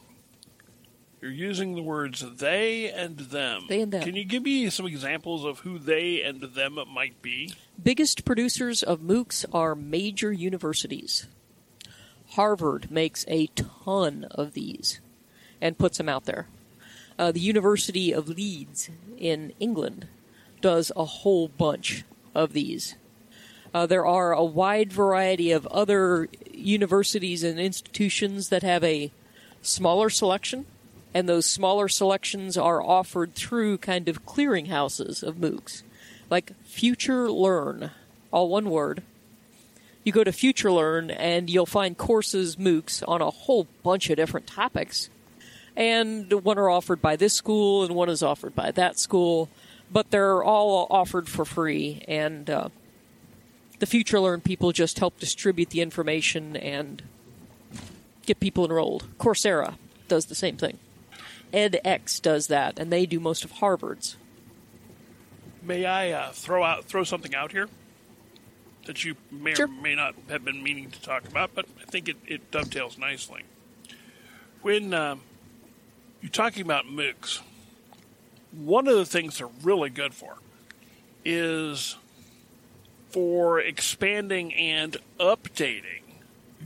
You're 1.22 1.30
using 1.32 1.74
the 1.74 1.82
words 1.82 2.24
they 2.38 2.90
and 2.90 3.18
them. 3.18 3.66
They 3.68 3.82
and 3.82 3.92
them. 3.92 4.02
Can 4.02 4.16
you 4.16 4.24
give 4.24 4.42
me 4.42 4.70
some 4.70 4.86
examples 4.86 5.44
of 5.44 5.58
who 5.60 5.78
they 5.78 6.22
and 6.22 6.40
them 6.40 6.78
might 6.88 7.20
be? 7.20 7.52
Biggest 7.82 8.24
producers 8.24 8.82
of 8.82 9.00
MOOCs 9.00 9.44
are 9.52 9.74
major 9.74 10.32
universities. 10.32 11.26
Harvard 12.30 12.90
makes 12.90 13.24
a 13.28 13.48
ton 13.48 14.24
of 14.30 14.54
these 14.54 15.00
and 15.60 15.76
puts 15.76 15.98
them 15.98 16.08
out 16.08 16.24
there. 16.24 16.46
Uh, 17.18 17.30
the 17.32 17.40
University 17.40 18.12
of 18.12 18.28
Leeds 18.28 18.88
in 19.18 19.52
England 19.60 20.06
does 20.60 20.92
a 20.96 21.04
whole 21.04 21.48
bunch 21.48 22.04
of 22.34 22.52
these. 22.52 22.94
Uh, 23.72 23.86
there 23.86 24.06
are 24.06 24.32
a 24.32 24.44
wide 24.44 24.92
variety 24.92 25.52
of 25.52 25.66
other 25.68 26.28
universities 26.52 27.44
and 27.44 27.60
institutions 27.60 28.48
that 28.48 28.62
have 28.62 28.82
a 28.82 29.12
smaller 29.62 30.10
selection, 30.10 30.66
and 31.14 31.28
those 31.28 31.46
smaller 31.46 31.88
selections 31.88 32.56
are 32.56 32.82
offered 32.82 33.34
through 33.34 33.78
kind 33.78 34.08
of 34.08 34.26
clearinghouses 34.26 35.22
of 35.22 35.36
MOOCs, 35.36 35.82
like 36.28 36.52
FutureLearn, 36.64 37.90
all 38.32 38.48
one 38.48 38.70
word. 38.70 39.02
You 40.02 40.12
go 40.12 40.24
to 40.24 40.30
FutureLearn 40.30 41.14
and 41.18 41.50
you'll 41.50 41.66
find 41.66 41.96
courses, 41.96 42.56
MOOCs, 42.56 43.06
on 43.06 43.20
a 43.20 43.30
whole 43.30 43.66
bunch 43.82 44.08
of 44.10 44.16
different 44.16 44.46
topics. 44.46 45.10
And 45.76 46.32
one 46.44 46.58
are 46.58 46.70
offered 46.70 47.02
by 47.02 47.16
this 47.16 47.34
school 47.34 47.84
and 47.84 47.94
one 47.94 48.08
is 48.08 48.22
offered 48.22 48.54
by 48.54 48.70
that 48.72 48.98
school, 48.98 49.48
but 49.90 50.10
they're 50.10 50.42
all 50.42 50.86
offered 50.90 51.28
for 51.28 51.44
free. 51.44 52.04
And 52.06 52.48
uh, 52.48 52.68
the 53.78 53.86
FutureLearn 53.86 54.44
people 54.44 54.72
just 54.72 54.98
help 54.98 55.18
distribute 55.18 55.70
the 55.70 55.80
information 55.80 56.56
and 56.56 57.02
get 58.26 58.40
people 58.40 58.64
enrolled. 58.64 59.06
Coursera 59.18 59.74
does 60.08 60.26
the 60.26 60.34
same 60.34 60.56
thing. 60.56 60.78
edX 61.52 62.20
does 62.20 62.46
that, 62.48 62.78
and 62.78 62.92
they 62.92 63.06
do 63.06 63.18
most 63.20 63.44
of 63.44 63.52
Harvard's. 63.52 64.16
May 65.62 65.84
I 65.84 66.10
uh, 66.10 66.30
throw 66.32 66.64
out 66.64 66.84
throw 66.86 67.04
something 67.04 67.34
out 67.34 67.52
here 67.52 67.68
that 68.86 69.04
you 69.04 69.14
may 69.30 69.54
Sure. 69.54 69.66
or 69.66 69.68
may 69.68 69.94
not 69.94 70.14
have 70.30 70.44
been 70.44 70.62
meaning 70.62 70.90
to 70.90 71.00
talk 71.02 71.28
about, 71.28 71.54
but 71.54 71.66
I 71.80 71.84
think 71.84 72.08
it, 72.08 72.16
it 72.26 72.50
dovetails 72.50 72.96
nicely. 72.96 73.42
When 74.62 74.94
um, 74.94 75.20
you're 76.22 76.30
talking 76.30 76.62
about 76.62 76.86
MOOCs, 76.86 77.40
one 78.52 78.88
of 78.88 78.96
the 78.96 79.04
things 79.04 79.38
they're 79.38 79.48
really 79.62 79.90
good 79.90 80.14
for 80.14 80.36
is 81.24 81.96
for 83.10 83.60
expanding 83.60 84.54
and 84.54 84.96
updating 85.18 86.02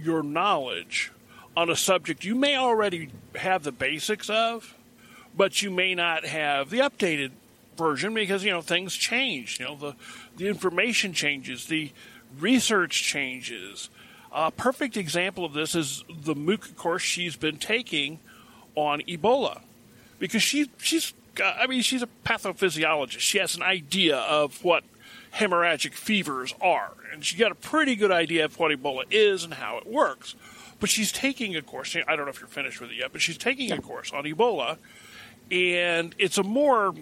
your 0.00 0.22
knowledge 0.22 1.10
on 1.56 1.70
a 1.70 1.76
subject 1.76 2.24
you 2.24 2.34
may 2.34 2.56
already 2.56 3.08
have 3.36 3.62
the 3.62 3.72
basics 3.72 4.28
of, 4.28 4.74
but 5.36 5.62
you 5.62 5.70
may 5.70 5.94
not 5.94 6.24
have 6.24 6.70
the 6.70 6.78
updated 6.78 7.30
version 7.76 8.14
because 8.14 8.44
you 8.44 8.50
know 8.50 8.60
things 8.60 8.94
change. 8.94 9.58
You 9.58 9.66
know 9.66 9.76
the 9.76 9.94
the 10.36 10.48
information 10.48 11.12
changes, 11.12 11.66
the 11.66 11.92
research 12.38 13.02
changes. 13.02 13.88
A 14.32 14.50
perfect 14.50 14.96
example 14.96 15.44
of 15.44 15.52
this 15.52 15.74
is 15.76 16.02
the 16.08 16.34
MOOC 16.34 16.76
course 16.76 17.02
she's 17.02 17.36
been 17.36 17.56
taking 17.56 18.18
on 18.74 19.00
Ebola, 19.02 19.60
because 20.18 20.42
she 20.42 20.70
she's 20.78 21.14
Uh, 21.40 21.54
I 21.58 21.66
mean 21.66 21.82
she's 21.82 22.02
a 22.02 22.08
pathophysiologist. 22.24 23.20
She 23.20 23.38
has 23.38 23.56
an 23.56 23.62
idea 23.62 24.16
of 24.16 24.64
what 24.64 24.84
hemorrhagic 25.34 25.92
fevers 25.92 26.54
are, 26.60 26.92
and 27.12 27.24
she 27.24 27.36
got 27.36 27.52
a 27.52 27.56
pretty 27.56 27.96
good 27.96 28.10
idea 28.10 28.44
of 28.44 28.58
what 28.58 28.70
Ebola 28.70 29.04
is 29.10 29.44
and 29.44 29.54
how 29.54 29.78
it 29.78 29.86
works. 29.86 30.34
But 30.80 30.90
she's 30.90 31.12
taking 31.12 31.56
a 31.56 31.62
course. 31.62 31.96
I 31.96 32.16
don't 32.16 32.26
know 32.26 32.30
if 32.30 32.40
you're 32.40 32.48
finished 32.48 32.80
with 32.80 32.90
it 32.90 32.96
yet, 32.96 33.12
but 33.12 33.20
she's 33.20 33.38
taking 33.38 33.72
a 33.72 33.80
course 33.80 34.12
on 34.12 34.24
Ebola, 34.24 34.78
and 35.50 36.14
it's 36.18 36.38
a 36.38 36.42
more 36.42 36.94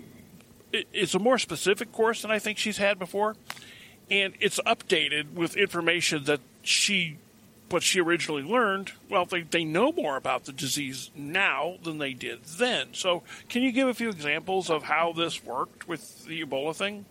it's 0.73 1.15
a 1.15 1.19
more 1.19 1.39
specific 1.39 1.93
course 1.93 2.23
than 2.23 2.31
I 2.31 2.39
think 2.39 2.59
she's 2.59 2.79
had 2.79 2.99
before, 2.99 3.37
and 4.11 4.35
it's 4.41 4.59
updated 4.61 5.35
with 5.35 5.57
information 5.57 6.25
that 6.25 6.41
she 6.63 7.19
what 7.73 7.83
she 7.83 8.01
originally 8.01 8.43
learned. 8.43 8.93
Well, 9.09 9.25
they 9.25 9.43
they 9.43 9.65
know 9.65 9.93
more 9.93 10.17
about 10.17 10.45
the 10.45 10.53
disease 10.53 11.11
now 11.17 11.79
than 11.83 11.99
they 11.99 12.13
did 12.13 12.45
then. 12.45 12.89
So, 12.93 13.23
can 13.49 13.63
you 13.63 13.73
give 13.73 13.89
a 13.89 13.95
few 13.95 14.09
examples 14.11 14.71
of 14.71 14.85
how 14.85 15.13
this 15.13 15.43
worked 15.45 15.89
with 15.89 16.25
the 16.27 16.45
Ebola 16.45 16.75
thing? 16.77 17.07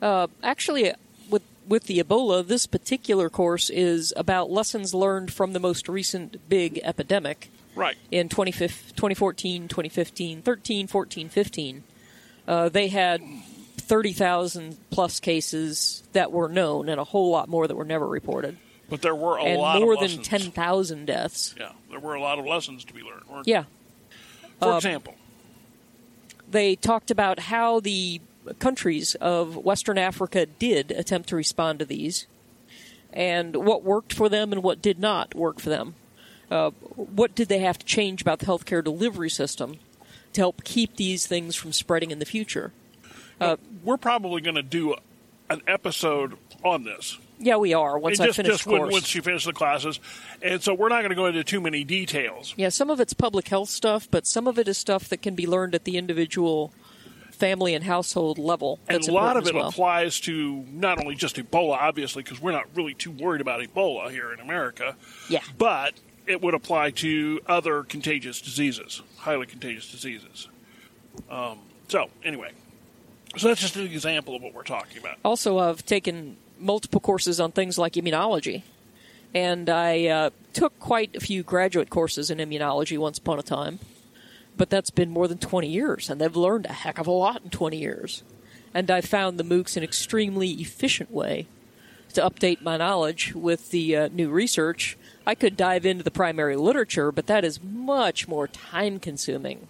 Uh, 0.00 0.28
actually, 0.42 0.92
with 1.28 1.42
with 1.66 1.84
the 1.84 1.98
Ebola, 1.98 2.46
this 2.46 2.66
particular 2.66 3.28
course 3.28 3.70
is 3.70 4.12
about 4.16 4.50
lessons 4.50 4.94
learned 4.94 5.32
from 5.32 5.52
the 5.52 5.60
most 5.60 5.88
recent 5.88 6.48
big 6.48 6.78
epidemic 6.84 7.50
Right. 7.74 7.96
in 8.10 8.28
2015 8.28 8.94
2014, 8.96 9.68
2015, 9.68 10.42
13, 10.42 10.86
14, 10.86 11.28
15. 11.28 11.84
Uh, 12.46 12.68
they 12.68 12.88
had 12.88 13.22
30,000 13.78 14.76
plus 14.90 15.20
cases 15.20 16.02
that 16.12 16.30
were 16.32 16.48
known 16.48 16.88
and 16.88 17.00
a 17.00 17.04
whole 17.04 17.30
lot 17.30 17.48
more 17.48 17.66
that 17.66 17.74
were 17.76 17.84
never 17.84 18.06
reported. 18.06 18.56
But 18.94 19.02
there 19.02 19.14
were 19.14 19.36
a 19.38 19.44
and 19.44 19.60
lot 19.60 19.80
more 19.80 19.94
of 19.94 20.00
than 20.00 20.08
lessons. 20.10 20.28
10,000 20.28 21.06
deaths. 21.06 21.54
Yeah, 21.58 21.72
there 21.90 22.00
were 22.00 22.14
a 22.14 22.20
lot 22.20 22.38
of 22.38 22.46
lessons 22.46 22.84
to 22.84 22.94
be 22.94 23.02
learned. 23.02 23.24
weren't 23.28 23.46
Yeah. 23.48 23.64
For 24.60 24.72
Uh, 24.72 24.76
example, 24.76 25.14
they 26.50 26.76
talked 26.76 27.10
about 27.10 27.38
how 27.40 27.80
the 27.80 28.20
countries 28.58 29.14
of 29.16 29.56
Western 29.56 29.98
Africa 29.98 30.46
did 30.46 30.90
attempt 30.90 31.28
to 31.30 31.36
respond 31.36 31.78
to 31.80 31.84
these, 31.84 32.26
and 33.12 33.56
what 33.56 33.82
worked 33.82 34.12
for 34.12 34.28
them 34.28 34.52
and 34.52 34.62
what 34.62 34.80
did 34.82 34.98
not 34.98 35.34
work 35.34 35.60
for 35.60 35.70
them. 35.70 35.94
Uh, 36.50 36.70
what 36.94 37.34
did 37.34 37.48
they 37.48 37.60
have 37.60 37.78
to 37.78 37.86
change 37.86 38.20
about 38.20 38.38
the 38.38 38.46
healthcare 38.46 38.84
delivery 38.84 39.30
system 39.30 39.78
to 40.34 40.40
help 40.40 40.62
keep 40.62 40.96
these 40.96 41.26
things 41.26 41.56
from 41.56 41.72
spreading 41.72 42.10
in 42.10 42.18
the 42.18 42.26
future? 42.26 42.72
uh, 43.40 43.56
we're 43.82 43.96
probably 43.96 44.40
going 44.40 44.54
to 44.54 44.62
do 44.62 44.94
an 45.50 45.62
episode 45.66 46.36
on 46.64 46.84
this. 46.84 47.18
Yeah, 47.38 47.56
we 47.56 47.74
are. 47.74 47.98
Once 47.98 48.20
And 48.20 48.30
I 48.30 48.32
finish 48.32 48.52
just 48.52 48.64
the 48.64 48.70
when, 48.70 48.90
once 48.90 49.06
she 49.06 49.20
finishes 49.20 49.46
the 49.46 49.52
classes, 49.52 50.00
and 50.40 50.62
so 50.62 50.72
we're 50.72 50.88
not 50.88 51.00
going 51.00 51.10
to 51.10 51.16
go 51.16 51.26
into 51.26 51.44
too 51.44 51.60
many 51.60 51.84
details. 51.84 52.54
Yeah, 52.56 52.68
some 52.68 52.90
of 52.90 53.00
it's 53.00 53.12
public 53.12 53.48
health 53.48 53.68
stuff, 53.68 54.08
but 54.10 54.26
some 54.26 54.46
of 54.46 54.58
it 54.58 54.68
is 54.68 54.78
stuff 54.78 55.08
that 55.08 55.20
can 55.20 55.34
be 55.34 55.46
learned 55.46 55.74
at 55.74 55.84
the 55.84 55.96
individual 55.96 56.72
family 57.34 57.74
and 57.74 57.84
household 57.84 58.38
level. 58.38 58.78
And 58.88 59.06
a 59.06 59.12
lot 59.12 59.36
of 59.36 59.46
it 59.46 59.54
well. 59.54 59.68
applies 59.68 60.20
to 60.20 60.64
not 60.70 60.98
only 60.98 61.16
just 61.16 61.36
Ebola, 61.36 61.76
obviously, 61.76 62.22
because 62.22 62.40
we're 62.40 62.52
not 62.52 62.66
really 62.74 62.94
too 62.94 63.10
worried 63.10 63.40
about 63.40 63.60
Ebola 63.60 64.10
here 64.10 64.32
in 64.32 64.40
America. 64.40 64.96
Yeah. 65.28 65.40
But 65.58 65.94
it 66.26 66.40
would 66.40 66.54
apply 66.54 66.90
to 66.90 67.40
other 67.46 67.82
contagious 67.82 68.40
diseases, 68.40 69.02
highly 69.18 69.46
contagious 69.46 69.90
diseases. 69.90 70.48
Um, 71.28 71.58
so, 71.88 72.08
anyway, 72.24 72.52
so 73.36 73.48
that's 73.48 73.60
just 73.60 73.76
an 73.76 73.82
example 73.82 74.36
of 74.36 74.42
what 74.42 74.54
we're 74.54 74.62
talking 74.62 74.98
about. 74.98 75.18
Also, 75.24 75.58
I've 75.58 75.84
taken 75.84 76.36
multiple 76.58 77.00
courses 77.00 77.40
on 77.40 77.52
things 77.52 77.78
like 77.78 77.94
immunology, 77.94 78.62
and 79.34 79.68
I 79.68 80.06
uh, 80.06 80.30
took 80.52 80.78
quite 80.78 81.14
a 81.16 81.20
few 81.20 81.42
graduate 81.42 81.90
courses 81.90 82.30
in 82.30 82.38
immunology 82.38 82.98
once 82.98 83.18
upon 83.18 83.38
a 83.38 83.42
time. 83.42 83.80
But 84.56 84.70
that's 84.70 84.90
been 84.90 85.10
more 85.10 85.26
than 85.26 85.38
20 85.38 85.66
years, 85.66 86.08
and 86.08 86.20
they've 86.20 86.36
learned 86.36 86.66
a 86.66 86.72
heck 86.72 86.98
of 86.98 87.08
a 87.08 87.10
lot 87.10 87.42
in 87.42 87.50
20 87.50 87.76
years. 87.76 88.22
And 88.72 88.88
I 88.88 89.00
found 89.00 89.38
the 89.38 89.44
MOOCs 89.44 89.76
an 89.76 89.82
extremely 89.82 90.50
efficient 90.50 91.10
way 91.10 91.46
to 92.12 92.20
update 92.20 92.62
my 92.62 92.76
knowledge 92.76 93.34
with 93.34 93.70
the 93.70 93.96
uh, 93.96 94.08
new 94.12 94.30
research 94.30 94.96
I 95.26 95.34
could 95.34 95.56
dive 95.56 95.86
into 95.86 96.04
the 96.04 96.10
primary 96.10 96.56
literature, 96.56 97.10
but 97.10 97.26
that 97.26 97.44
is 97.44 97.62
much 97.62 98.28
more 98.28 98.46
time 98.46 98.98
consuming 98.98 99.68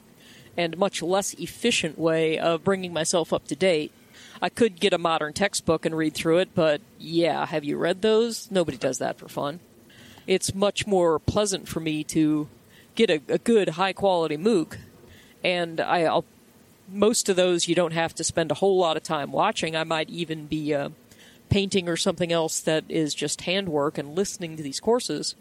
and 0.56 0.76
much 0.78 1.02
less 1.02 1.34
efficient 1.34 1.98
way 1.98 2.38
of 2.38 2.64
bringing 2.64 2.92
myself 2.92 3.32
up 3.32 3.46
to 3.48 3.56
date. 3.56 3.92
I 4.40 4.48
could 4.48 4.80
get 4.80 4.92
a 4.92 4.98
modern 4.98 5.32
textbook 5.32 5.86
and 5.86 5.96
read 5.96 6.14
through 6.14 6.38
it, 6.38 6.50
but 6.54 6.80
yeah, 6.98 7.46
have 7.46 7.64
you 7.64 7.76
read 7.78 8.02
those? 8.02 8.50
Nobody 8.50 8.76
does 8.76 8.98
that 8.98 9.18
for 9.18 9.28
fun. 9.28 9.60
It's 10.26 10.54
much 10.54 10.86
more 10.86 11.18
pleasant 11.18 11.68
for 11.68 11.80
me 11.80 12.04
to 12.04 12.48
get 12.94 13.10
a, 13.10 13.20
a 13.28 13.38
good, 13.38 13.70
high 13.70 13.92
quality 13.92 14.36
MOOC, 14.36 14.76
and 15.42 15.80
I, 15.80 16.04
will 16.04 16.24
most 16.88 17.28
of 17.28 17.36
those 17.36 17.68
you 17.68 17.74
don't 17.74 17.92
have 17.92 18.14
to 18.14 18.24
spend 18.24 18.50
a 18.50 18.54
whole 18.54 18.76
lot 18.78 18.96
of 18.96 19.02
time 19.02 19.32
watching. 19.32 19.74
I 19.74 19.84
might 19.84 20.10
even 20.10 20.46
be 20.46 20.74
uh, 20.74 20.90
painting 21.48 21.88
or 21.88 21.96
something 21.96 22.32
else 22.32 22.60
that 22.60 22.84
is 22.88 23.14
just 23.14 23.42
handwork 23.42 23.98
and 23.98 24.14
listening 24.14 24.56
to 24.56 24.62
these 24.62 24.80
courses, 24.80 25.34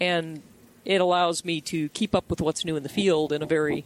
and 0.00 0.42
it 0.84 1.00
allows 1.00 1.44
me 1.44 1.60
to 1.62 1.88
keep 1.90 2.14
up 2.14 2.30
with 2.30 2.40
what's 2.40 2.64
new 2.64 2.76
in 2.76 2.82
the 2.82 2.88
field 2.88 3.32
in 3.32 3.42
a 3.42 3.46
very 3.46 3.84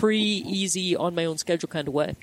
free, 0.00 0.18
easy, 0.46 0.96
on 0.96 1.14
my 1.14 1.26
own 1.26 1.36
schedule 1.36 1.68
kind 1.68 1.86
of 1.86 1.92
way. 1.92 2.16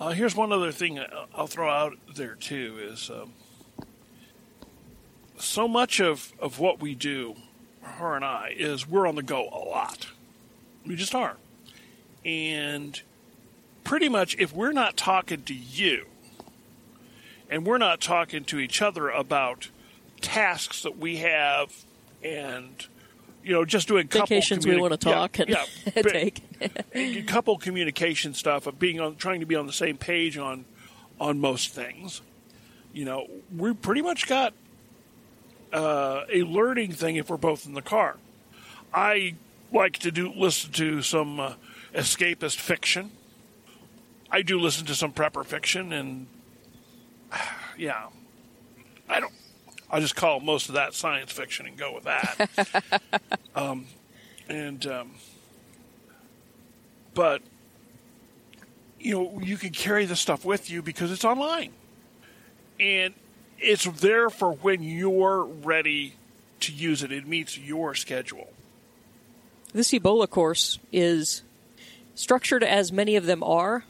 Uh, 0.00 0.12
here's 0.12 0.34
one 0.34 0.50
other 0.50 0.72
thing 0.72 0.98
I'll 1.34 1.46
throw 1.46 1.68
out 1.68 1.98
there 2.16 2.34
too 2.34 2.78
is 2.80 3.10
um, 3.10 3.34
so 5.36 5.68
much 5.68 6.00
of, 6.00 6.32
of 6.40 6.58
what 6.58 6.80
we 6.80 6.94
do, 6.94 7.36
her 7.82 8.16
and 8.16 8.24
I, 8.24 8.54
is 8.56 8.88
we're 8.88 9.06
on 9.06 9.14
the 9.14 9.22
go 9.22 9.42
a 9.52 9.60
lot. 9.68 10.08
We 10.86 10.96
just 10.96 11.14
are. 11.14 11.36
And 12.24 13.00
pretty 13.84 14.08
much 14.08 14.34
if 14.38 14.54
we're 14.54 14.72
not 14.72 14.96
talking 14.96 15.42
to 15.42 15.54
you 15.54 16.06
and 17.50 17.66
we're 17.66 17.78
not 17.78 18.00
talking 18.00 18.44
to 18.44 18.58
each 18.58 18.80
other 18.80 19.10
about 19.10 19.68
tasks 20.22 20.82
that 20.82 20.96
we 20.96 21.18
have 21.18 21.84
and 22.22 22.86
you 23.42 23.52
know, 23.52 23.64
just 23.64 23.88
doing 23.88 24.08
vacations 24.08 24.64
communi- 24.64 24.74
we 24.74 24.80
want 24.80 24.92
to 24.92 24.98
talk 24.98 25.38
yeah, 25.38 25.64
and 25.86 25.96
yeah, 25.96 26.02
take 26.02 26.42
a 26.94 27.22
couple 27.26 27.56
communication 27.58 28.34
stuff 28.34 28.66
of 28.66 28.78
being 28.78 29.00
on, 29.00 29.16
trying 29.16 29.40
to 29.40 29.46
be 29.46 29.56
on 29.56 29.66
the 29.66 29.72
same 29.72 29.96
page 29.96 30.36
on 30.36 30.64
on 31.20 31.38
most 31.38 31.70
things. 31.70 32.22
You 32.92 33.04
know, 33.04 33.26
we 33.56 33.72
pretty 33.72 34.02
much 34.02 34.26
got 34.26 34.52
uh, 35.72 36.22
a 36.32 36.42
learning 36.42 36.92
thing 36.92 37.16
if 37.16 37.30
we're 37.30 37.36
both 37.36 37.66
in 37.66 37.74
the 37.74 37.82
car. 37.82 38.16
I 38.92 39.36
like 39.72 39.98
to 39.98 40.10
do 40.10 40.32
listen 40.32 40.72
to 40.72 41.02
some 41.02 41.38
uh, 41.38 41.54
escapist 41.94 42.56
fiction. 42.56 43.12
I 44.30 44.42
do 44.42 44.58
listen 44.58 44.86
to 44.86 44.94
some 44.94 45.12
prepper 45.12 45.44
fiction, 45.44 45.92
and 45.92 46.26
yeah, 47.78 48.06
I 49.08 49.20
don't 49.20 49.32
I'll 49.90 50.00
just 50.00 50.14
call 50.14 50.40
most 50.40 50.68
of 50.68 50.74
that 50.74 50.94
science 50.94 51.32
fiction 51.32 51.66
and 51.66 51.76
go 51.76 51.92
with 51.92 52.04
that. 52.04 53.22
um, 53.56 53.86
and 54.48 54.86
um, 54.86 55.10
but 57.14 57.42
you 59.00 59.14
know 59.14 59.40
you 59.42 59.56
can 59.56 59.70
carry 59.70 60.04
the 60.04 60.16
stuff 60.16 60.44
with 60.44 60.70
you 60.70 60.82
because 60.82 61.10
it's 61.10 61.24
online, 61.24 61.72
and 62.78 63.14
it's 63.58 63.84
there 63.84 64.30
for 64.30 64.52
when 64.52 64.82
you're 64.82 65.44
ready 65.44 66.14
to 66.60 66.72
use 66.72 67.02
it. 67.02 67.10
It 67.10 67.26
meets 67.26 67.58
your 67.58 67.94
schedule. 67.94 68.52
This 69.72 69.90
Ebola 69.90 70.28
course 70.28 70.78
is 70.92 71.42
structured 72.14 72.62
as 72.62 72.92
many 72.92 73.16
of 73.16 73.26
them 73.26 73.42
are. 73.42 73.84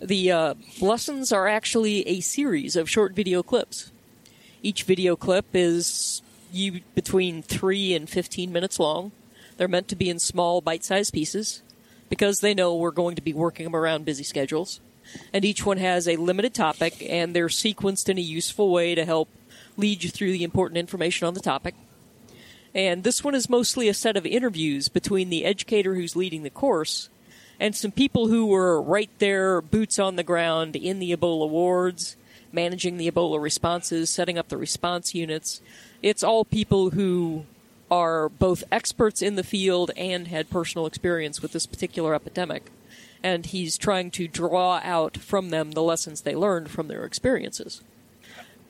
The 0.00 0.32
uh, 0.32 0.54
lessons 0.80 1.32
are 1.32 1.46
actually 1.46 2.06
a 2.08 2.20
series 2.20 2.76
of 2.76 2.90
short 2.90 3.14
video 3.14 3.42
clips 3.42 3.92
each 4.62 4.84
video 4.84 5.16
clip 5.16 5.46
is 5.54 6.22
you 6.52 6.80
between 6.94 7.42
three 7.42 7.94
and 7.94 8.08
15 8.08 8.52
minutes 8.52 8.78
long. 8.78 9.12
They're 9.56 9.68
meant 9.68 9.88
to 9.88 9.96
be 9.96 10.08
in 10.08 10.18
small, 10.18 10.60
bite 10.60 10.84
sized 10.84 11.12
pieces 11.12 11.62
because 12.08 12.40
they 12.40 12.54
know 12.54 12.74
we're 12.74 12.90
going 12.90 13.16
to 13.16 13.22
be 13.22 13.32
working 13.32 13.64
them 13.64 13.76
around 13.76 14.04
busy 14.04 14.24
schedules. 14.24 14.80
And 15.32 15.44
each 15.44 15.66
one 15.66 15.78
has 15.78 16.06
a 16.06 16.16
limited 16.16 16.54
topic, 16.54 17.04
and 17.08 17.34
they're 17.34 17.48
sequenced 17.48 18.08
in 18.08 18.18
a 18.18 18.22
useful 18.22 18.70
way 18.70 18.94
to 18.94 19.04
help 19.04 19.28
lead 19.76 20.04
you 20.04 20.10
through 20.10 20.32
the 20.32 20.44
important 20.44 20.78
information 20.78 21.26
on 21.26 21.34
the 21.34 21.40
topic. 21.40 21.74
And 22.74 23.02
this 23.02 23.24
one 23.24 23.34
is 23.34 23.50
mostly 23.50 23.88
a 23.88 23.94
set 23.94 24.16
of 24.16 24.24
interviews 24.24 24.88
between 24.88 25.28
the 25.28 25.44
educator 25.44 25.94
who's 25.94 26.16
leading 26.16 26.44
the 26.44 26.50
course 26.50 27.10
and 27.62 27.76
some 27.76 27.92
people 27.92 28.26
who 28.26 28.46
were 28.46 28.82
right 28.82 29.10
there, 29.18 29.60
boots 29.60 30.00
on 30.00 30.16
the 30.16 30.24
ground, 30.24 30.74
in 30.74 30.98
the 30.98 31.16
Ebola 31.16 31.48
wards 31.48 32.16
managing 32.52 32.96
the 32.96 33.10
Ebola 33.10 33.40
responses, 33.40 34.10
setting 34.10 34.38
up 34.38 34.48
the 34.48 34.56
response 34.56 35.14
units. 35.14 35.60
It's 36.02 36.22
all 36.22 36.44
people 36.44 36.90
who 36.90 37.46
are 37.90 38.28
both 38.28 38.64
experts 38.72 39.20
in 39.22 39.36
the 39.36 39.44
field 39.44 39.90
and 39.96 40.28
had 40.28 40.50
personal 40.50 40.86
experience 40.86 41.42
with 41.42 41.52
this 41.52 41.66
particular 41.66 42.14
epidemic. 42.14 42.70
And 43.22 43.46
he's 43.46 43.78
trying 43.78 44.10
to 44.12 44.26
draw 44.26 44.80
out 44.82 45.16
from 45.16 45.50
them 45.50 45.72
the 45.72 45.82
lessons 45.82 46.22
they 46.22 46.34
learned 46.34 46.70
from 46.70 46.88
their 46.88 47.04
experiences. 47.04 47.82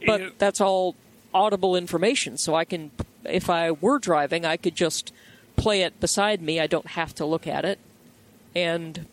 But 0.04 0.38
that's 0.38 0.60
all 0.60 0.96
audible 1.32 1.76
information, 1.76 2.36
so 2.36 2.54
I 2.54 2.64
can, 2.64 2.90
if 3.24 3.48
I 3.48 3.70
were 3.70 3.98
driving, 3.98 4.44
I 4.44 4.56
could 4.56 4.74
just 4.74 5.12
play 5.56 5.82
it 5.82 6.00
beside 6.00 6.42
me. 6.42 6.60
I 6.60 6.66
don't 6.66 6.88
have 6.88 7.14
to 7.14 7.24
look 7.24 7.46
at 7.46 7.64
it 7.64 7.78
and 8.54 9.06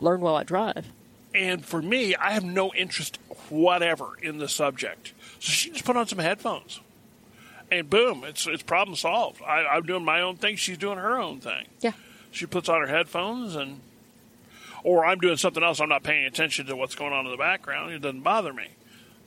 learn 0.00 0.20
while 0.20 0.36
I 0.36 0.44
drive. 0.44 0.86
And 1.34 1.64
for 1.64 1.80
me, 1.80 2.14
I 2.16 2.32
have 2.32 2.44
no 2.44 2.72
interest 2.74 3.18
whatever 3.48 4.16
in 4.20 4.38
the 4.38 4.48
subject. 4.48 5.12
So 5.38 5.52
she 5.52 5.70
just 5.70 5.84
put 5.84 5.96
on 5.96 6.06
some 6.06 6.18
headphones. 6.18 6.80
And 7.70 7.88
boom, 7.88 8.24
it's 8.24 8.46
it's 8.48 8.62
problem 8.64 8.96
solved. 8.96 9.40
I, 9.42 9.64
I'm 9.64 9.84
doing 9.84 10.04
my 10.04 10.20
own 10.22 10.36
thing. 10.36 10.56
She's 10.56 10.78
doing 10.78 10.98
her 10.98 11.18
own 11.20 11.38
thing. 11.40 11.66
Yeah. 11.80 11.92
She 12.32 12.46
puts 12.46 12.68
on 12.68 12.80
her 12.80 12.86
headphones 12.88 13.54
and, 13.54 13.80
or 14.82 15.04
I'm 15.04 15.18
doing 15.18 15.36
something 15.36 15.62
else. 15.62 15.80
I'm 15.80 15.88
not 15.88 16.02
paying 16.02 16.26
attention 16.26 16.66
to 16.66 16.76
what's 16.76 16.94
going 16.96 17.12
on 17.12 17.26
in 17.26 17.30
the 17.30 17.36
background. 17.36 17.92
It 17.92 18.02
doesn't 18.02 18.22
bother 18.22 18.52
me. 18.52 18.68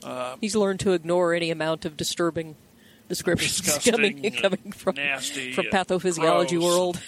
Uh, 0.04 0.36
He's 0.42 0.56
learned 0.56 0.82
to 0.82 0.92
ignore 0.92 1.34
any 1.34 1.52
amount 1.52 1.86
of 1.86 1.96
disturbing 1.96 2.56
descriptions 3.08 3.62
coming 3.90 4.32
coming 4.34 4.72
from 4.74 4.96
nasty, 4.96 5.54
from 5.54 5.66
pathophysiology 5.66 6.62
world. 6.62 7.00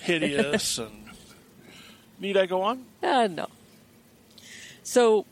hideous 0.00 0.78
and 0.78 0.90
need 2.18 2.36
I 2.36 2.46
go 2.46 2.62
on? 2.62 2.84
Uh, 3.02 3.28
no. 3.30 3.48
So, 4.82 5.26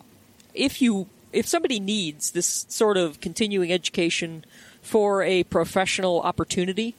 if 0.55 0.83
you 0.83 1.09
if 1.33 1.47
somebody 1.47 1.79
needs 1.79 2.31
this 2.31 2.67
sort 2.69 2.97
of 2.97 3.21
continuing 3.21 3.73
education 3.73 4.45
for 4.83 5.23
a 5.23 5.45
professional 5.45 6.21
opportunity, 6.23 6.95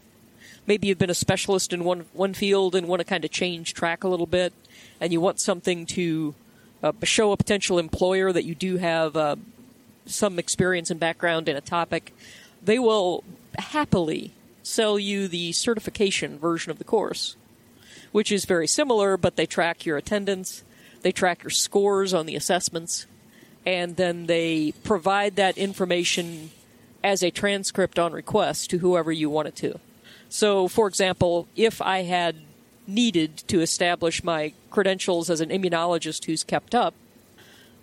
maybe 0.68 0.88
you've 0.88 1.00
been 1.00 1.10
a 1.10 1.16
specialist 1.16 1.74
in 1.74 1.84
one 1.84 2.06
one 2.14 2.34
field 2.34 2.76
and 2.76 2.88
want 2.88 3.00
to 3.00 3.06
kind 3.06 3.26
of 3.26 3.32
change 3.32 3.74
track 3.74 4.04
a 4.04 4.08
little 4.08 4.28
bit, 4.28 4.54
and 5.02 5.12
you 5.12 5.22
want 5.22 5.40
something 5.40 5.86
to 5.88 6.36
uh, 6.84 6.92
show 7.04 7.32
a 7.32 7.38
potential 7.38 7.80
employer 7.80 8.32
that 8.32 8.46
you 8.46 8.56
do 8.56 8.78
have 8.78 9.16
uh, 9.16 9.36
some 10.06 10.40
experience 10.40 10.90
and 10.90 11.00
background 11.00 11.48
in 11.48 11.56
a 11.56 11.62
topic, 11.62 12.16
they 12.64 12.80
will 12.80 13.24
happily 13.58 14.32
sell 14.64 15.00
you 15.00 15.28
the 15.28 15.52
certification 15.52 16.38
version 16.38 16.72
of 16.72 16.78
the 16.78 16.84
course, 16.84 17.36
which 18.12 18.32
is 18.32 18.46
very 18.46 18.68
similar, 18.68 19.18
but 19.18 19.36
they 19.36 19.46
track 19.46 19.86
your 19.86 19.98
attendance, 19.98 20.64
they 21.02 21.12
track 21.12 21.44
your 21.44 21.50
scores 21.50 22.14
on 22.14 22.26
the 22.26 22.36
assessments, 22.36 23.06
and 23.66 23.96
then 23.96 24.26
they 24.26 24.74
provide 24.84 25.36
that 25.36 25.58
information 25.58 26.52
as 27.04 27.24
a 27.24 27.32
transcript 27.32 27.98
on 27.98 28.12
request 28.12 28.70
to 28.70 28.80
whoever 28.80 29.12
you 29.12 29.30
want 29.30 29.48
it 29.48 29.56
to. 29.58 29.80
So, 30.30 30.68
for 30.68 30.88
example, 30.88 31.48
if 31.56 31.82
I 31.82 32.04
had 32.04 32.36
needed 32.86 33.38
to 33.48 33.62
establish 33.62 34.24
my 34.24 34.54
credentials 34.70 35.30
as 35.30 35.42
an 35.42 35.50
immunologist 35.50 36.26
who's 36.26 36.44
kept 36.44 36.76
up, 36.76 36.94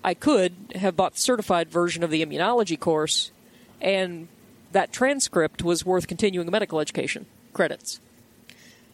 I 0.04 0.14
could 0.14 0.54
have 0.74 0.96
bought 0.96 1.14
the 1.14 1.20
certified 1.20 1.68
version 1.68 2.04
of 2.04 2.10
the 2.10 2.24
immunology 2.24 2.78
course, 2.78 3.30
and 3.80 4.28
that 4.72 4.92
transcript 4.92 5.62
was 5.62 5.84
worth 5.84 6.06
continuing 6.06 6.50
medical 6.50 6.80
education 6.80 7.26
credits. 7.52 8.00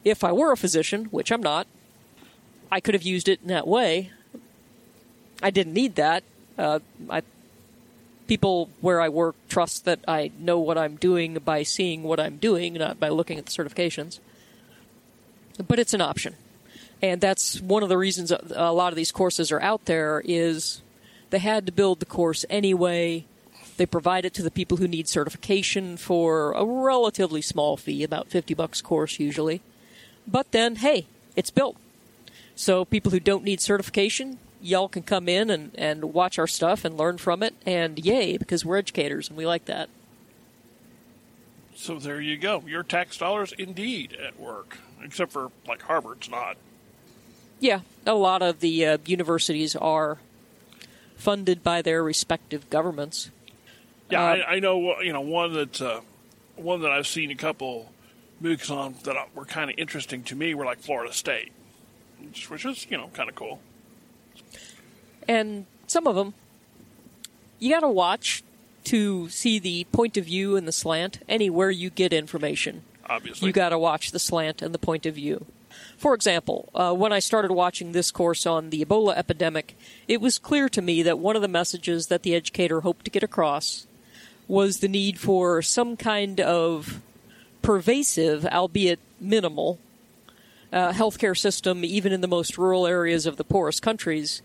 If 0.05 0.25
I 0.25 0.33
were 0.33 0.53
a 0.53 0.57
physician, 0.57 1.07
which 1.07 1.31
I'm 1.31 1.43
not, 1.43 1.67
I 2.73 2.81
could 2.81 2.95
have 2.95 3.03
used 3.03 3.29
it 3.29 3.41
in 3.43 3.49
that 3.49 3.69
way. 3.69 4.13
I 5.43 5.51
didn't 5.51 5.75
need 5.75 5.97
that. 5.97 6.25
Uh, 6.57 6.79
I, 7.11 7.21
people 8.27 8.71
where 8.81 8.99
I 8.99 9.11
work 9.11 9.37
trust 9.51 9.85
that 9.85 10.01
I 10.09 10.31
know 10.39 10.59
what 10.59 10.79
I'm 10.79 10.97
doing 10.97 11.35
by 11.35 11.65
seeing 11.65 12.03
what 12.03 12.19
I'm 12.19 12.39
doing, 12.39 12.73
not 12.73 12.99
by 12.99 13.11
looking 13.11 13.37
at 13.39 13.45
the 13.45 13.53
certifications. 13.53 14.21
But 15.69 15.79
it's 15.79 15.93
an 15.93 16.01
option, 16.01 16.37
and 17.03 17.21
that's 17.21 17.61
one 17.61 17.83
of 17.83 17.91
the 17.91 17.99
reasons 17.99 18.33
a 18.33 18.73
lot 18.73 18.91
of 18.91 18.97
these 18.97 19.13
courses 19.13 19.53
are 19.53 19.61
out 19.61 19.85
there. 19.85 20.23
Is 20.25 20.81
they 21.29 21.41
had 21.41 21.67
to 21.67 21.73
build 21.73 22.01
the 22.01 22.07
course 22.07 22.47
anyway. 22.49 23.27
They 23.77 23.85
provide 23.85 24.25
it 24.25 24.33
to 24.35 24.43
the 24.43 24.51
people 24.51 24.79
who 24.79 24.89
need 24.89 25.09
certification 25.09 25.99
for 25.99 26.53
a 26.53 26.65
relatively 26.65 27.43
small 27.43 27.77
fee, 27.77 28.03
about 28.03 28.29
50 28.29 28.55
bucks 28.55 28.81
course 28.81 29.21
usually. 29.21 29.61
But 30.27 30.53
then, 30.53 30.77
hey, 30.77 31.07
it's 31.37 31.51
built. 31.51 31.77
So 32.55 32.85
people 32.85 33.11
who 33.11 33.21
don't 33.21 33.45
need 33.45 33.61
certification, 33.61 34.39
y'all 34.61 34.89
can 34.89 35.03
come 35.03 35.29
in 35.29 35.51
and, 35.51 35.73
and 35.75 36.05
watch 36.13 36.39
our 36.39 36.47
stuff 36.47 36.85
and 36.85 36.97
learn 36.97 37.19
from 37.19 37.43
it. 37.43 37.55
And 37.67 37.99
yay, 37.99 38.37
because 38.37 38.65
we're 38.65 38.77
educators 38.77 39.29
and 39.29 39.37
we 39.37 39.47
like 39.47 39.65
that. 39.67 39.89
So 41.75 41.99
there 41.99 42.21
you 42.21 42.37
go. 42.37 42.63
Your 42.67 42.83
tax 42.83 43.17
dollars 43.17 43.53
indeed 43.59 44.17
at 44.25 44.39
work, 44.39 44.79
except 45.03 45.33
for 45.33 45.51
like 45.67 45.83
Harvard's 45.83 46.29
not. 46.31 46.57
Yeah, 47.59 47.81
a 48.07 48.15
lot 48.15 48.43
of 48.43 48.61
the 48.61 48.87
uh, 48.87 48.99
universities 49.07 49.75
are 49.77 50.19
funded 51.17 51.63
by 51.63 51.81
their 51.83 52.03
respective 52.03 52.69
governments. 52.71 53.31
Yeah, 54.11 54.23
Uh, 54.23 54.27
I, 54.27 54.55
I 54.55 54.59
know. 54.61 55.01
You 55.01 55.13
know 55.13 55.21
one 55.21 55.55
that 55.55 55.81
uh, 55.81 56.01
one 56.57 56.83
that 56.83 56.91
I've 56.91 57.07
seen 57.07 57.31
a 57.31 57.35
couple 57.37 57.91
MOOCs 58.43 58.71
on 58.71 58.95
that 59.05 59.17
were 59.35 59.45
kind 59.45 59.71
of 59.71 59.79
interesting 59.79 60.23
to 60.25 60.37
me 60.37 60.55
were 60.55 60.65
like 60.65 60.79
Florida 60.81 61.13
State, 61.13 61.53
which, 62.49 62.65
is 62.65 62.87
you 62.91 62.97
know 62.97 63.11
kind 63.15 63.29
of 63.29 63.35
cool. 63.35 63.61
And 65.29 65.67
some 65.87 66.07
of 66.07 66.17
them, 66.17 66.35
you 67.59 67.71
got 67.71 67.81
to 67.81 67.89
watch 67.89 68.43
to 68.85 69.29
see 69.29 69.59
the 69.59 69.85
point 69.93 70.17
of 70.17 70.25
view 70.25 70.57
and 70.57 70.67
the 70.67 70.73
slant 70.73 71.21
anywhere 71.29 71.71
you 71.71 71.91
get 71.91 72.13
information. 72.13 72.83
Obviously, 73.09 73.47
You 73.47 73.53
got 73.53 73.69
to 73.71 73.79
watch 73.79 74.11
the 74.11 74.19
slant 74.19 74.63
and 74.63 74.75
the 74.75 74.79
point 74.79 75.07
of 75.07 75.15
view. 75.15 75.47
For 75.97 76.15
example, 76.15 76.69
uh, 76.75 76.93
when 76.93 77.13
I 77.13 77.19
started 77.21 77.53
watching 77.53 77.93
this 77.93 78.11
course 78.11 78.47
on 78.47 78.71
the 78.71 78.85
Ebola 78.85 79.17
epidemic, 79.17 79.77
it 80.09 80.21
was 80.21 80.39
clear 80.39 80.69
to 80.69 80.83
me 80.83 81.03
that 81.03 81.19
one 81.19 81.37
of 81.37 81.43
the 81.43 81.49
messages 81.49 82.09
that 82.09 82.23
the 82.23 82.35
educator 82.35 82.81
hoped 82.81 83.05
to 83.05 83.11
get 83.11 83.23
across 83.23 83.87
was 84.49 84.81
the 84.81 84.89
need 84.89 85.19
for 85.19 85.63
some 85.63 85.97
kind 85.97 86.41
of 86.41 87.01
pervasive, 87.63 88.45
albeit 88.47 88.99
minimal, 89.21 89.79
uh, 90.73 90.93
healthcare 90.93 91.37
system, 91.37 91.85
even 91.85 92.13
in 92.13 92.21
the 92.21 92.29
most 92.29 92.57
rural 92.57 92.87
areas 92.87 93.27
of 93.27 93.37
the 93.37 93.45
poorest 93.45 93.83
countries, 93.83 94.43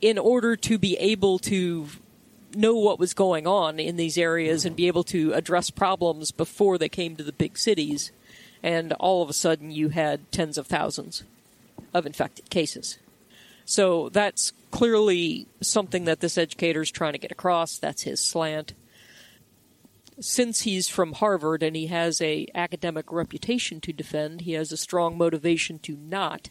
in 0.00 0.18
order 0.18 0.56
to 0.56 0.78
be 0.78 0.96
able 0.98 1.38
to 1.40 1.88
know 2.54 2.74
what 2.74 2.98
was 2.98 3.14
going 3.14 3.46
on 3.46 3.78
in 3.80 3.96
these 3.96 4.18
areas 4.18 4.64
and 4.64 4.76
be 4.76 4.86
able 4.86 5.04
to 5.04 5.32
address 5.32 5.70
problems 5.70 6.30
before 6.30 6.78
they 6.78 6.88
came 6.88 7.16
to 7.16 7.22
the 7.22 7.32
big 7.32 7.56
cities. 7.56 8.12
And 8.62 8.92
all 8.94 9.22
of 9.22 9.28
a 9.28 9.32
sudden, 9.32 9.70
you 9.70 9.88
had 9.88 10.30
tens 10.30 10.58
of 10.58 10.66
thousands 10.66 11.24
of 11.92 12.06
infected 12.06 12.50
cases. 12.50 12.98
So 13.64 14.08
that's 14.10 14.52
clearly 14.70 15.46
something 15.60 16.04
that 16.04 16.20
this 16.20 16.36
educator 16.36 16.82
is 16.82 16.90
trying 16.90 17.12
to 17.12 17.18
get 17.18 17.32
across. 17.32 17.78
That's 17.78 18.02
his 18.02 18.20
slant. 18.20 18.74
Since 20.20 20.62
he's 20.62 20.88
from 20.88 21.14
Harvard 21.14 21.62
and 21.62 21.74
he 21.74 21.86
has 21.86 22.20
a 22.20 22.46
academic 22.54 23.10
reputation 23.10 23.80
to 23.80 23.92
defend, 23.92 24.42
he 24.42 24.52
has 24.52 24.70
a 24.70 24.76
strong 24.76 25.16
motivation 25.16 25.78
to 25.80 25.96
not 25.96 26.50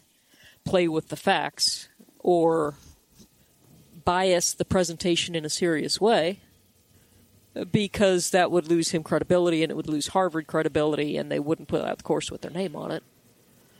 play 0.64 0.88
with 0.88 1.08
the 1.08 1.16
facts 1.16 1.88
or 2.18 2.74
bias 4.04 4.52
the 4.52 4.64
presentation 4.64 5.34
in 5.34 5.44
a 5.44 5.50
serious 5.50 6.00
way 6.00 6.40
because 7.70 8.30
that 8.30 8.50
would 8.50 8.68
lose 8.68 8.90
him 8.90 9.02
credibility 9.02 9.62
and 9.62 9.70
it 9.70 9.74
would 9.74 9.88
lose 9.88 10.08
Harvard 10.08 10.46
credibility 10.46 11.16
and 11.16 11.30
they 11.30 11.38
wouldn't 11.38 11.68
put 11.68 11.84
out 11.84 11.98
the 11.98 12.04
course 12.04 12.30
with 12.30 12.40
their 12.40 12.50
name 12.50 12.74
on 12.74 12.90
it. 12.90 13.02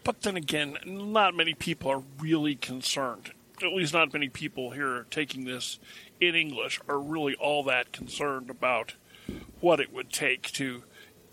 But 0.04 0.22
then 0.22 0.36
again, 0.36 0.76
not 0.84 1.34
many 1.34 1.54
people 1.54 1.90
are 1.90 2.02
really 2.20 2.54
concerned. 2.54 3.32
At 3.62 3.72
least, 3.72 3.92
not 3.94 4.12
many 4.12 4.28
people 4.28 4.70
here 4.70 5.06
taking 5.10 5.44
this 5.44 5.78
in 6.20 6.34
English 6.34 6.80
are 6.88 6.98
really 6.98 7.34
all 7.36 7.62
that 7.64 7.92
concerned 7.92 8.50
about 8.50 8.94
what 9.60 9.80
it 9.80 9.92
would 9.92 10.10
take 10.10 10.50
to 10.52 10.84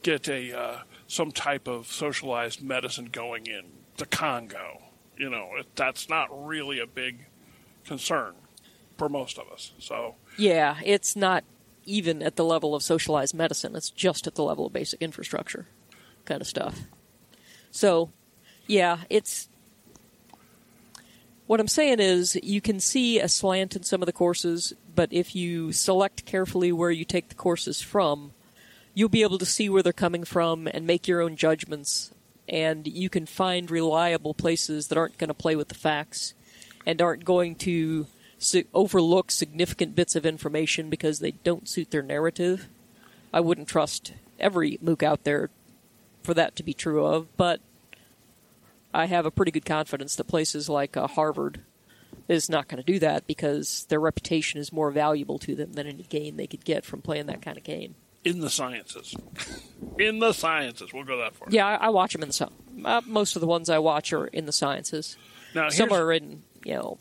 get 0.02 0.28
a 0.30 0.58
uh, 0.58 0.80
some 1.08 1.32
type 1.32 1.68
of 1.68 1.88
socialized 1.88 2.62
medicine 2.62 3.10
going 3.12 3.46
in 3.48 3.66
the 3.98 4.06
Congo. 4.06 4.84
You 5.18 5.30
know, 5.30 5.50
it, 5.60 5.68
that's 5.76 6.10
not 6.10 6.28
really 6.48 6.80
a 6.80 6.88
big 6.88 7.26
concern 7.86 8.36
for 8.98 9.10
most 9.10 9.38
of 9.38 9.50
us. 9.52 9.74
So, 9.80 10.16
Yeah, 10.38 10.78
it's 10.84 11.16
not 11.16 11.44
even 11.86 12.22
at 12.22 12.36
the 12.36 12.46
level 12.46 12.76
of 12.76 12.84
socialized 12.84 13.34
medicine, 13.34 13.76
it's 13.76 13.90
just 13.90 14.28
at 14.28 14.36
the 14.36 14.44
level 14.44 14.68
of 14.68 14.74
basic 14.74 15.02
infrastructure 15.02 15.68
kind 16.26 16.42
of 16.42 16.48
stuff. 16.48 16.82
So, 17.72 18.12
yeah, 18.68 19.00
it's. 19.10 19.50
What 21.48 21.60
I'm 21.60 21.68
saying 21.68 22.00
is, 22.00 22.38
you 22.44 22.62
can 22.62 22.80
see 22.80 23.20
a 23.20 23.28
slant 23.28 23.76
in 23.76 23.82
some 23.82 24.04
of 24.04 24.06
the 24.06 24.14
courses, 24.14 24.74
but 25.00 25.14
if 25.14 25.34
you 25.34 25.72
select 25.72 26.26
carefully 26.26 26.74
where 26.74 26.92
you 26.92 27.06
take 27.06 27.30
the 27.30 27.36
courses 27.36 27.82
from, 27.82 28.34
you'll 28.94 29.08
be 29.08 29.22
able 29.22 29.38
to 29.38 29.46
see 29.46 29.70
where 29.70 29.82
they're 29.82 29.94
coming 29.94 30.26
from 30.26 30.68
and 30.68 30.86
make 30.86 31.08
your 31.08 31.22
own 31.22 31.38
judgments. 31.38 32.12
And 32.50 32.86
you 32.86 33.10
can 33.10 33.26
find 33.26 33.72
reliable 33.72 34.34
places 34.34 34.90
that 34.90 34.98
aren't 34.98 35.18
going 35.18 35.30
to 35.30 35.34
play 35.34 35.56
with 35.56 35.70
the 35.70 35.74
facts 35.74 36.34
and 36.86 37.02
aren't 37.02 37.24
going 37.24 37.56
to 37.60 38.08
overlook 38.74 39.32
significant 39.32 39.96
bits 39.96 40.18
of 40.18 40.26
information 40.26 40.90
because 40.90 41.20
they 41.20 41.32
don't 41.32 41.70
suit 41.70 41.92
their 41.92 42.04
narrative. 42.04 42.68
I 43.34 43.40
wouldn't 43.40 43.70
trust 43.70 44.12
every 44.38 44.80
MOOC 44.84 45.02
out 45.02 45.24
there 45.24 45.50
for 46.24 46.34
that 46.34 46.58
to 46.58 46.64
be 46.64 46.74
true 46.74 47.06
of, 47.06 47.38
but 47.38 47.62
I 48.94 49.06
have 49.06 49.26
a 49.26 49.32
pretty 49.32 49.52
good 49.52 49.66
confidence 49.66 50.18
that 50.18 50.26
places 50.26 50.68
like 50.68 50.98
uh, 50.98 51.08
Harvard 51.08 51.62
is 52.30 52.50
not 52.50 52.68
going 52.68 52.78
to 52.82 52.84
do 52.84 53.00
that 53.00 53.28
because 53.28 53.86
their 53.90 54.00
reputation 54.00 54.60
is 54.60 54.72
more 54.72 54.92
valuable 54.92 55.40
to 55.40 55.56
them 55.56 55.74
than 55.74 55.88
any 55.88 56.04
gain 56.04 56.38
they 56.38 56.48
could 56.48 56.64
get 56.64 56.86
from 56.86 57.02
playing 57.02 57.26
that 57.26 57.42
kind 57.42 57.58
of 57.58 57.64
game. 57.64 57.96
in 58.24 58.40
the 58.40 58.50
sciences, 58.50 59.16
in 59.98 60.20
the 60.20 60.32
sciences, 60.34 60.94
we'll 60.94 61.04
go 61.04 61.18
that 61.18 61.36
far. 61.36 61.48
Yeah, 61.52 61.66
I, 61.66 61.88
I 61.88 61.90
watch 61.90 62.14
them 62.14 62.24
in 62.24 62.30
the 62.30 62.50
uh, 62.86 63.02
most 63.06 63.36
of 63.36 63.40
the 63.42 63.48
ones 63.48 63.70
I 63.70 63.80
watch 63.80 64.14
are 64.14 64.28
in 64.28 64.46
the 64.46 64.52
sciences. 64.52 65.18
Now, 65.56 65.70
Some 65.70 65.92
are 65.92 66.12
in 66.12 66.44
you 66.64 66.76
know 66.76 67.00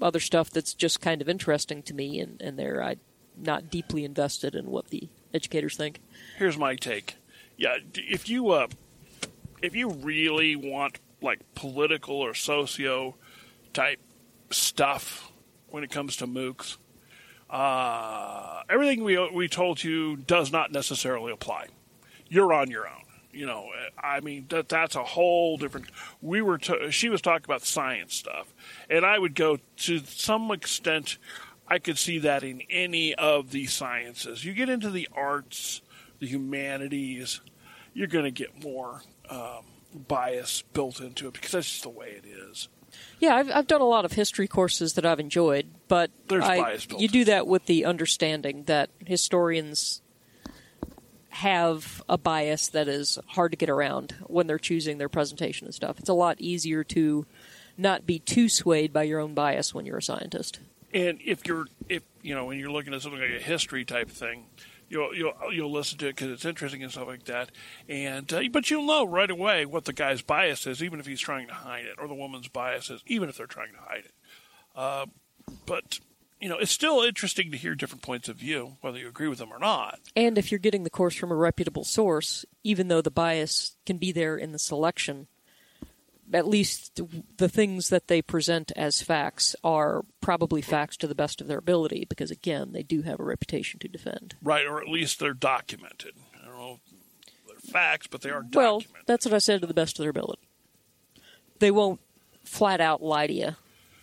other 0.00 0.20
stuff 0.20 0.50
that's 0.50 0.72
just 0.74 1.00
kind 1.00 1.20
of 1.20 1.28
interesting 1.28 1.82
to 1.84 1.94
me, 1.94 2.18
and 2.20 2.40
and 2.40 2.58
they're 2.58 2.82
I 2.82 2.96
not 3.36 3.70
deeply 3.70 4.04
invested 4.04 4.54
in 4.54 4.66
what 4.70 4.88
the 4.88 5.08
educators 5.34 5.76
think. 5.76 6.00
here's 6.38 6.56
my 6.56 6.74
take. 6.76 7.16
Yeah, 7.58 7.76
if 7.94 8.28
you 8.28 8.50
uh, 8.50 8.68
if 9.62 9.74
you 9.74 9.90
really 9.90 10.56
want 10.56 11.00
like 11.20 11.40
political 11.54 12.16
or 12.16 12.32
socio 12.34 13.16
type 13.72 14.00
stuff 14.50 15.30
when 15.68 15.84
it 15.84 15.90
comes 15.90 16.16
to 16.16 16.26
MOOCs, 16.26 16.76
uh, 17.50 18.62
everything 18.68 19.04
we 19.04 19.18
we 19.30 19.48
told 19.48 19.82
you 19.82 20.16
does 20.16 20.50
not 20.50 20.72
necessarily 20.72 21.32
apply. 21.32 21.68
You're 22.28 22.52
on 22.52 22.70
your 22.70 22.88
own. 22.88 23.02
You 23.32 23.46
know, 23.46 23.68
I 24.02 24.20
mean 24.20 24.46
that 24.48 24.68
that's 24.68 24.96
a 24.96 25.04
whole 25.04 25.56
different. 25.56 25.88
We 26.20 26.40
were 26.40 26.58
she 26.90 27.08
was 27.08 27.20
talking 27.20 27.44
about 27.44 27.62
science 27.62 28.14
stuff, 28.14 28.52
and 28.88 29.04
I 29.04 29.18
would 29.18 29.34
go 29.34 29.58
to 29.78 29.98
some 29.98 30.50
extent. 30.50 31.18
I 31.68 31.78
could 31.78 31.98
see 31.98 32.20
that 32.20 32.44
in 32.44 32.62
any 32.70 33.14
of 33.14 33.50
the 33.50 33.66
sciences. 33.66 34.44
You 34.44 34.54
get 34.54 34.68
into 34.68 34.88
the 34.88 35.08
arts, 35.12 35.82
the 36.20 36.26
humanities, 36.26 37.40
you're 37.92 38.06
going 38.06 38.24
to 38.24 38.30
get 38.30 38.62
more 38.62 39.02
um, 39.28 39.64
bias 40.06 40.62
built 40.72 41.00
into 41.00 41.26
it 41.26 41.34
because 41.34 41.52
that's 41.52 41.70
just 41.70 41.82
the 41.82 41.88
way 41.88 42.08
it 42.08 42.24
is. 42.24 42.68
Yeah, 43.18 43.34
I've 43.36 43.50
I've 43.50 43.66
done 43.66 43.80
a 43.80 43.86
lot 43.86 44.04
of 44.04 44.12
history 44.12 44.46
courses 44.46 44.94
that 44.94 45.06
I've 45.06 45.20
enjoyed, 45.20 45.66
but 45.88 46.10
There's 46.28 46.44
I, 46.44 46.78
you 46.98 47.08
do 47.08 47.24
that 47.24 47.46
with 47.46 47.66
the 47.66 47.84
understanding 47.84 48.64
that 48.64 48.90
historians 49.04 50.02
have 51.30 52.02
a 52.08 52.16
bias 52.16 52.68
that 52.68 52.88
is 52.88 53.18
hard 53.28 53.52
to 53.52 53.56
get 53.56 53.68
around 53.68 54.16
when 54.26 54.46
they're 54.46 54.58
choosing 54.58 54.96
their 54.96 55.08
presentation 55.08 55.66
and 55.66 55.74
stuff. 55.74 55.98
It's 55.98 56.08
a 56.08 56.14
lot 56.14 56.40
easier 56.40 56.82
to 56.84 57.26
not 57.76 58.06
be 58.06 58.18
too 58.18 58.48
swayed 58.48 58.90
by 58.92 59.02
your 59.02 59.20
own 59.20 59.34
bias 59.34 59.74
when 59.74 59.84
you're 59.84 59.98
a 59.98 60.02
scientist. 60.02 60.60
And 60.94 61.20
if 61.22 61.46
you're 61.46 61.66
if 61.88 62.02
you 62.22 62.34
know 62.34 62.46
when 62.46 62.58
you're 62.58 62.70
looking 62.70 62.94
at 62.94 63.02
something 63.02 63.20
like 63.20 63.40
a 63.40 63.42
history 63.42 63.84
type 63.84 64.08
thing, 64.08 64.46
you'll 64.88 65.14
you'll 65.14 65.34
you'll 65.52 65.72
listen 65.72 65.98
to 65.98 66.08
it 66.08 66.16
because 66.16 66.30
it's 66.30 66.44
interesting 66.44 66.82
and 66.82 66.92
stuff 66.92 67.08
like 67.08 67.24
that. 67.24 67.50
And 67.88 68.32
uh, 68.32 68.42
but 68.50 68.70
you'll 68.70 68.86
know 68.86 69.06
right 69.06 69.30
away 69.30 69.66
what 69.66 69.84
the 69.84 69.92
guy's 69.92 70.22
bias 70.22 70.66
is, 70.66 70.82
even 70.82 71.00
if 71.00 71.06
he's 71.06 71.20
trying 71.20 71.48
to 71.48 71.54
hide 71.54 71.84
it, 71.86 71.96
or 71.98 72.08
the 72.08 72.14
woman's 72.14 72.48
bias 72.48 72.90
is, 72.90 73.02
even 73.06 73.28
if 73.28 73.36
they're 73.36 73.46
trying 73.46 73.72
to 73.72 73.80
hide 73.80 74.04
it. 74.04 74.14
Uh, 74.74 75.06
but 75.64 76.00
you 76.40 76.48
know, 76.48 76.58
it's 76.58 76.72
still 76.72 77.00
interesting 77.02 77.50
to 77.50 77.56
hear 77.56 77.74
different 77.74 78.02
points 78.02 78.28
of 78.28 78.36
view, 78.36 78.76
whether 78.82 78.98
you 78.98 79.08
agree 79.08 79.28
with 79.28 79.38
them 79.38 79.52
or 79.52 79.58
not. 79.58 80.00
And 80.14 80.36
if 80.36 80.52
you're 80.52 80.58
getting 80.58 80.84
the 80.84 80.90
course 80.90 81.14
from 81.14 81.32
a 81.32 81.36
reputable 81.36 81.84
source, 81.84 82.44
even 82.62 82.88
though 82.88 83.00
the 83.00 83.10
bias 83.10 83.76
can 83.86 83.96
be 83.96 84.12
there 84.12 84.36
in 84.36 84.52
the 84.52 84.58
selection, 84.58 85.28
at 86.32 86.46
least 86.46 87.00
the 87.36 87.48
things 87.48 87.88
that 87.88 88.08
they 88.08 88.22
present 88.22 88.72
as 88.76 89.02
facts 89.02 89.54
are 89.62 90.04
probably 90.20 90.60
facts 90.60 90.96
to 90.98 91.06
the 91.06 91.14
best 91.14 91.40
of 91.40 91.46
their 91.46 91.58
ability 91.58 92.06
because, 92.08 92.30
again, 92.30 92.72
they 92.72 92.82
do 92.82 93.02
have 93.02 93.20
a 93.20 93.24
reputation 93.24 93.78
to 93.80 93.88
defend. 93.88 94.34
Right, 94.42 94.66
or 94.66 94.80
at 94.80 94.88
least 94.88 95.20
they're 95.20 95.34
documented. 95.34 96.14
I 96.34 96.46
don't 96.46 96.56
know 96.56 96.80
they're 97.46 97.60
facts, 97.60 98.06
but 98.06 98.22
they 98.22 98.30
are 98.30 98.42
documented. 98.42 98.56
Well, 98.56 98.82
that's 99.06 99.24
what 99.24 99.34
I 99.34 99.38
said 99.38 99.60
to 99.60 99.66
the 99.66 99.74
best 99.74 99.98
of 99.98 100.02
their 100.02 100.10
ability. 100.10 100.42
They 101.58 101.70
won't 101.70 102.00
flat 102.44 102.80
out 102.80 103.02
lie 103.02 103.26
to 103.26 103.32
you 103.32 103.56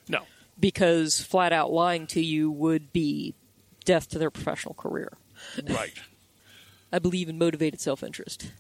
no. 0.08 0.22
because 0.60 1.22
flat 1.22 1.54
out 1.54 1.72
lying 1.72 2.08
to 2.08 2.22
you 2.22 2.52
would 2.52 2.92
be 2.92 3.36
death 3.86 4.10
to 4.10 4.20
their 4.20 4.32
professional 4.32 4.74
career. 4.74 5.14
Right. 5.68 5.94
I 6.92 7.00
believe 7.00 7.28
in 7.28 7.38
motivated 7.38 7.82
self 7.82 8.04
interest. 8.04 8.52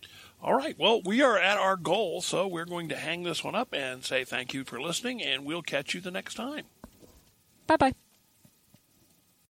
All 0.43 0.55
right. 0.55 0.77
Well, 0.77 1.01
we 1.01 1.21
are 1.21 1.39
at 1.39 1.57
our 1.57 1.77
goal, 1.77 2.21
so 2.21 2.45
we're 2.47 2.65
going 2.65 2.89
to 2.89 2.97
hang 2.97 3.23
this 3.23 3.45
one 3.45 3.55
up 3.55 3.73
and 3.73 4.03
say 4.03 4.25
thank 4.25 4.53
you 4.53 4.65
for 4.65 4.81
listening, 4.81 5.23
and 5.23 5.45
we'll 5.45 5.61
catch 5.61 5.93
you 5.93 6.01
the 6.01 6.11
next 6.11 6.33
time. 6.33 6.65
Bye 7.65 7.77
bye. 7.77 7.93